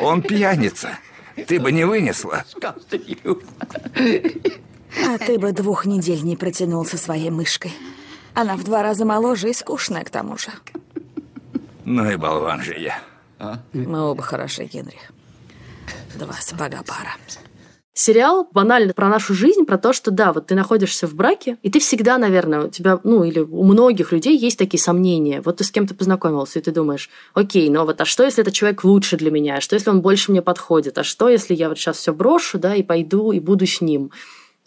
Он 0.00 0.22
пьяница. 0.22 0.90
Ты 1.46 1.60
бы 1.60 1.72
не 1.72 1.84
вынесла. 1.84 2.44
А 2.62 2.74
ты 5.18 5.38
бы 5.38 5.52
двух 5.52 5.86
недель 5.86 6.22
не 6.22 6.36
протянул 6.36 6.84
со 6.84 6.96
своей 6.96 7.30
мышкой. 7.30 7.72
Она 8.34 8.56
в 8.56 8.64
два 8.64 8.82
раза 8.82 9.04
моложе 9.04 9.50
и 9.50 9.52
скучная 9.52 10.04
к 10.04 10.10
тому 10.10 10.38
же. 10.38 10.50
Ну 11.84 12.10
и 12.10 12.16
болван 12.16 12.62
же 12.62 12.76
я. 12.78 13.00
Мы 13.72 14.00
оба 14.00 14.22
хороши, 14.22 14.64
Генри. 14.64 14.98
Два 16.18 16.34
сапога 16.34 16.82
пара. 16.86 17.16
Сериал 18.00 18.48
банально 18.52 18.92
про 18.92 19.08
нашу 19.08 19.34
жизнь, 19.34 19.64
про 19.64 19.76
то, 19.76 19.92
что 19.92 20.12
да, 20.12 20.32
вот 20.32 20.46
ты 20.46 20.54
находишься 20.54 21.08
в 21.08 21.14
браке, 21.14 21.58
и 21.64 21.68
ты 21.68 21.80
всегда, 21.80 22.16
наверное, 22.16 22.66
у 22.66 22.68
тебя, 22.68 23.00
ну 23.02 23.24
или 23.24 23.40
у 23.40 23.64
многих 23.64 24.12
людей 24.12 24.38
есть 24.38 24.56
такие 24.56 24.80
сомнения. 24.80 25.40
Вот 25.44 25.56
ты 25.56 25.64
с 25.64 25.72
кем-то 25.72 25.96
познакомился, 25.96 26.60
и 26.60 26.62
ты 26.62 26.70
думаешь, 26.70 27.10
окей, 27.34 27.68
но 27.70 27.84
вот 27.84 28.00
а 28.00 28.04
что, 28.04 28.22
если 28.22 28.42
этот 28.42 28.54
человек 28.54 28.84
лучше 28.84 29.16
для 29.16 29.32
меня? 29.32 29.56
А 29.56 29.60
что, 29.60 29.74
если 29.74 29.90
он 29.90 30.00
больше 30.00 30.30
мне 30.30 30.42
подходит? 30.42 30.96
А 30.96 31.02
что, 31.02 31.28
если 31.28 31.54
я 31.54 31.68
вот 31.68 31.76
сейчас 31.76 31.96
все 31.96 32.12
брошу, 32.12 32.60
да, 32.60 32.76
и 32.76 32.84
пойду, 32.84 33.32
и 33.32 33.40
буду 33.40 33.66
с 33.66 33.80
ним? 33.80 34.12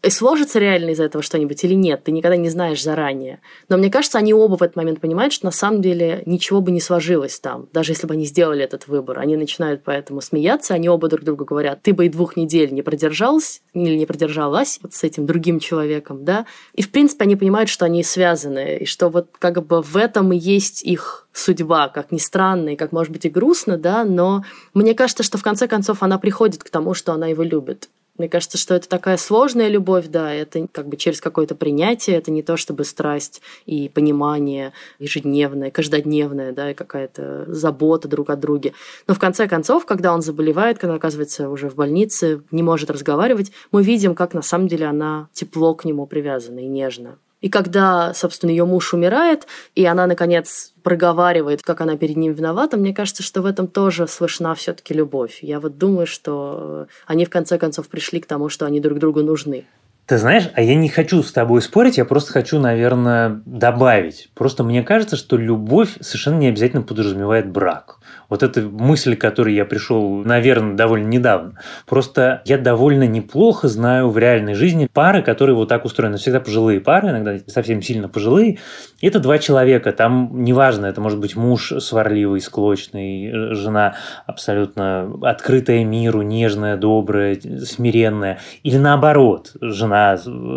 И 0.03 0.09
сложится 0.09 0.57
реально 0.57 0.91
из 0.91 0.99
этого 0.99 1.21
что-нибудь 1.21 1.63
или 1.63 1.75
нет, 1.75 2.03
ты 2.03 2.11
никогда 2.11 2.35
не 2.35 2.49
знаешь 2.49 2.81
заранее. 2.81 3.39
Но 3.69 3.77
мне 3.77 3.91
кажется, 3.91 4.17
они 4.17 4.33
оба 4.33 4.57
в 4.57 4.63
этот 4.63 4.75
момент 4.75 4.99
понимают, 4.99 5.31
что 5.31 5.45
на 5.45 5.51
самом 5.51 5.83
деле 5.83 6.23
ничего 6.25 6.59
бы 6.59 6.71
не 6.71 6.81
сложилось 6.81 7.39
там, 7.39 7.67
даже 7.71 7.91
если 7.91 8.07
бы 8.07 8.15
они 8.15 8.25
сделали 8.25 8.63
этот 8.63 8.87
выбор. 8.87 9.19
Они 9.19 9.37
начинают 9.37 9.83
поэтому 9.83 10.21
смеяться, 10.21 10.73
они 10.73 10.89
оба 10.89 11.07
друг 11.07 11.23
другу 11.23 11.45
говорят, 11.45 11.83
ты 11.83 11.93
бы 11.93 12.07
и 12.07 12.09
двух 12.09 12.35
недель 12.35 12.73
не 12.73 12.81
продержался 12.81 13.59
или 13.73 13.95
не 13.95 14.07
продержалась 14.07 14.79
вот 14.81 14.95
с 14.95 15.03
этим 15.03 15.27
другим 15.27 15.59
человеком, 15.59 16.25
да. 16.25 16.47
И, 16.73 16.81
в 16.81 16.89
принципе, 16.89 17.25
они 17.25 17.35
понимают, 17.35 17.69
что 17.69 17.85
они 17.85 18.03
связаны, 18.03 18.79
и 18.79 18.85
что 18.85 19.09
вот 19.09 19.27
как 19.37 19.63
бы 19.65 19.83
в 19.83 19.97
этом 19.97 20.33
и 20.33 20.37
есть 20.37 20.81
их 20.83 21.27
судьба, 21.31 21.89
как 21.89 22.11
ни 22.11 22.17
странно 22.17 22.69
и 22.69 22.75
как, 22.75 22.91
может 22.91 23.13
быть, 23.13 23.25
и 23.25 23.29
грустно, 23.29 23.77
да, 23.77 24.03
но 24.03 24.43
мне 24.73 24.95
кажется, 24.95 25.21
что 25.21 25.37
в 25.37 25.43
конце 25.43 25.67
концов 25.67 26.01
она 26.01 26.17
приходит 26.17 26.63
к 26.63 26.71
тому, 26.71 26.95
что 26.95 27.13
она 27.13 27.27
его 27.27 27.43
любит. 27.43 27.89
Мне 28.21 28.29
кажется, 28.29 28.59
что 28.59 28.75
это 28.75 28.87
такая 28.87 29.17
сложная 29.17 29.67
любовь, 29.67 30.05
да, 30.05 30.31
это 30.31 30.67
как 30.71 30.87
бы 30.87 30.95
через 30.95 31.19
какое-то 31.19 31.55
принятие, 31.55 32.17
это 32.17 32.29
не 32.29 32.43
то 32.43 32.55
чтобы 32.55 32.83
страсть 32.83 33.41
и 33.65 33.89
понимание 33.89 34.73
ежедневное, 34.99 35.71
каждодневное, 35.71 36.51
да, 36.51 36.69
и 36.69 36.75
какая-то 36.75 37.45
забота 37.47 38.07
друг 38.07 38.29
о 38.29 38.35
друге. 38.35 38.73
Но 39.07 39.15
в 39.15 39.19
конце 39.19 39.47
концов, 39.47 39.87
когда 39.87 40.13
он 40.13 40.21
заболевает, 40.21 40.77
когда 40.77 40.93
оказывается 40.93 41.49
уже 41.49 41.67
в 41.67 41.73
больнице, 41.73 42.43
не 42.51 42.61
может 42.61 42.91
разговаривать, 42.91 43.51
мы 43.71 43.81
видим, 43.81 44.13
как 44.13 44.35
на 44.35 44.43
самом 44.43 44.67
деле 44.67 44.85
она 44.85 45.27
тепло 45.33 45.73
к 45.73 45.83
нему 45.83 46.05
привязана 46.05 46.59
и 46.59 46.67
нежно. 46.67 47.17
И 47.41 47.49
когда, 47.49 48.13
собственно, 48.13 48.51
ее 48.51 48.65
муж 48.65 48.93
умирает, 48.93 49.47
и 49.75 49.85
она, 49.85 50.07
наконец, 50.07 50.73
проговаривает, 50.83 51.63
как 51.63 51.81
она 51.81 51.97
перед 51.97 52.15
ним 52.15 52.33
виновата, 52.33 52.77
мне 52.77 52.93
кажется, 52.93 53.23
что 53.23 53.41
в 53.41 53.45
этом 53.45 53.67
тоже 53.67 54.07
слышна 54.07 54.53
все-таки 54.55 54.93
любовь. 54.93 55.39
Я 55.41 55.59
вот 55.59 55.77
думаю, 55.77 56.07
что 56.07 56.87
они 57.07 57.25
в 57.25 57.29
конце 57.29 57.57
концов 57.57 57.87
пришли 57.89 58.19
к 58.19 58.27
тому, 58.27 58.49
что 58.49 58.65
они 58.65 58.79
друг 58.79 58.99
другу 58.99 59.23
нужны. 59.23 59.65
Ты 60.11 60.17
знаешь, 60.17 60.49
а 60.55 60.61
я 60.61 60.75
не 60.75 60.89
хочу 60.89 61.23
с 61.23 61.31
тобой 61.31 61.61
спорить, 61.61 61.97
я 61.97 62.03
просто 62.03 62.33
хочу, 62.33 62.59
наверное, 62.59 63.41
добавить. 63.45 64.29
Просто 64.35 64.61
мне 64.61 64.83
кажется, 64.83 65.15
что 65.15 65.37
любовь 65.37 65.91
совершенно 66.01 66.39
не 66.39 66.47
обязательно 66.49 66.81
подразумевает 66.81 67.49
брак. 67.49 67.99
Вот 68.27 68.43
эта 68.43 68.61
мысль, 68.61 69.15
к 69.15 69.21
которой 69.21 69.53
я 69.53 69.63
пришел, 69.63 70.23
наверное, 70.23 70.75
довольно 70.75 71.07
недавно. 71.07 71.53
Просто 71.85 72.41
я 72.43 72.57
довольно 72.57 73.07
неплохо 73.07 73.69
знаю 73.69 74.09
в 74.09 74.17
реальной 74.17 74.53
жизни 74.53 74.89
пары, 74.91 75.21
которые 75.21 75.55
вот 75.55 75.69
так 75.69 75.85
устроены. 75.85 76.17
Всегда 76.17 76.41
пожилые 76.41 76.81
пары, 76.81 77.09
иногда 77.09 77.37
совсем 77.47 77.81
сильно 77.81 78.09
пожилые. 78.09 78.59
Это 79.01 79.19
два 79.19 79.37
человека. 79.37 79.93
Там 79.93 80.43
неважно, 80.43 80.87
это 80.87 80.99
может 80.99 81.19
быть 81.19 81.37
муж 81.37 81.71
сварливый, 81.79 82.41
склочный, 82.41 83.53
жена 83.53 83.95
абсолютно 84.25 85.09
открытая 85.21 85.85
миру, 85.85 86.21
нежная, 86.21 86.75
добрая, 86.75 87.39
смиренная. 87.63 88.39
Или 88.63 88.77
наоборот, 88.77 89.51
жена 89.61 90.00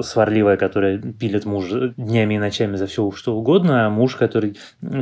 сварливая, 0.03 0.57
которая 0.57 0.99
пилит 0.99 1.45
мужа 1.45 1.95
днями 1.97 2.35
и 2.35 2.39
ночами 2.39 2.77
за 2.77 2.87
все 2.87 3.11
что 3.13 3.37
угодно, 3.37 3.87
а 3.87 3.91
муж, 3.91 4.17
который 4.17 4.57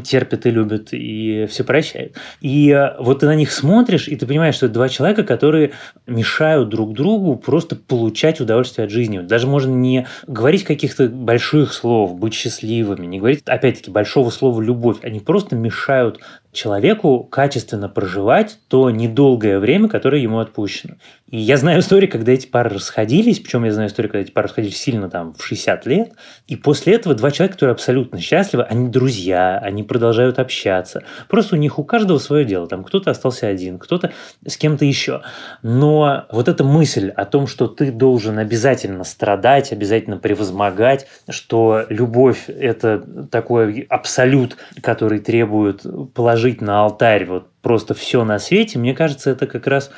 терпит 0.04 0.46
и 0.46 0.50
любит 0.50 0.88
и 0.92 1.46
все 1.48 1.64
прощает. 1.64 2.16
И 2.40 2.70
э, 2.70 2.96
вот 2.98 3.20
ты 3.20 3.26
на 3.26 3.34
них 3.34 3.52
смотришь, 3.52 4.08
и 4.08 4.16
ты 4.16 4.26
понимаешь, 4.26 4.56
что 4.56 4.66
это 4.66 4.74
два 4.74 4.88
человека, 4.88 5.24
которые 5.24 5.72
мешают 6.06 6.68
друг 6.68 6.94
другу 6.94 7.36
просто 7.36 7.76
получать 7.76 8.40
удовольствие 8.40 8.84
от 8.84 8.90
жизни. 8.90 9.18
Даже 9.18 9.46
можно 9.46 9.72
не 9.72 10.06
говорить 10.26 10.64
каких-то 10.64 11.08
больших 11.08 11.72
слов, 11.72 12.18
быть 12.18 12.34
счастливыми, 12.34 13.06
не 13.06 13.18
говорить, 13.18 13.42
опять-таки, 13.46 13.90
большого 13.90 14.30
слова 14.30 14.60
«любовь». 14.60 14.98
Они 15.02 15.20
просто 15.20 15.56
мешают 15.56 16.20
человеку 16.52 17.24
качественно 17.24 17.88
проживать 17.88 18.58
то 18.68 18.90
недолгое 18.90 19.58
время, 19.58 19.88
которое 19.88 20.20
ему 20.20 20.38
отпущено. 20.38 20.94
И 21.32 21.38
я 21.38 21.56
знаю 21.56 21.80
истории, 21.80 22.06
когда 22.06 22.32
эти 22.32 22.46
пары 22.46 22.68
расходились, 22.68 23.40
причем 23.40 23.64
я 23.64 23.72
знаю 23.72 23.88
истории, 23.88 24.08
когда 24.08 24.20
эти 24.20 24.30
пары 24.30 24.48
расходились 24.48 24.76
сильно 24.76 25.08
там 25.08 25.32
в 25.32 25.42
60 25.42 25.86
лет, 25.86 26.12
и 26.46 26.56
после 26.56 26.94
этого 26.94 27.14
два 27.14 27.30
человека, 27.30 27.54
которые 27.54 27.72
абсолютно 27.72 28.20
счастливы, 28.20 28.64
они 28.64 28.90
друзья, 28.90 29.58
они 29.58 29.82
продолжают 29.82 30.38
общаться. 30.38 31.04
Просто 31.28 31.56
у 31.56 31.58
них 31.58 31.78
у 31.78 31.84
каждого 31.84 32.18
свое 32.18 32.44
дело. 32.44 32.66
Там 32.66 32.84
кто-то 32.84 33.10
остался 33.10 33.46
один, 33.46 33.78
кто-то 33.78 34.12
с 34.46 34.58
кем-то 34.58 34.84
еще. 34.84 35.22
Но 35.62 36.26
вот 36.30 36.48
эта 36.48 36.64
мысль 36.64 37.08
о 37.08 37.24
том, 37.24 37.46
что 37.46 37.66
ты 37.66 37.90
должен 37.90 38.38
обязательно 38.38 39.04
страдать, 39.04 39.72
обязательно 39.72 40.18
превозмогать, 40.18 41.06
что 41.30 41.86
любовь– 41.88 42.44
это 42.48 43.02
такой 43.30 43.86
абсолют, 43.88 44.58
который 44.82 45.20
требует 45.20 45.86
положить 46.42 46.60
на 46.60 46.80
алтарь 46.80 47.24
вот 47.24 47.52
просто 47.62 47.94
все 47.94 48.24
на 48.24 48.40
свете, 48.40 48.78
мне 48.78 48.94
кажется, 48.94 49.30
это 49.30 49.46
как 49.46 49.68
раз 49.68 49.92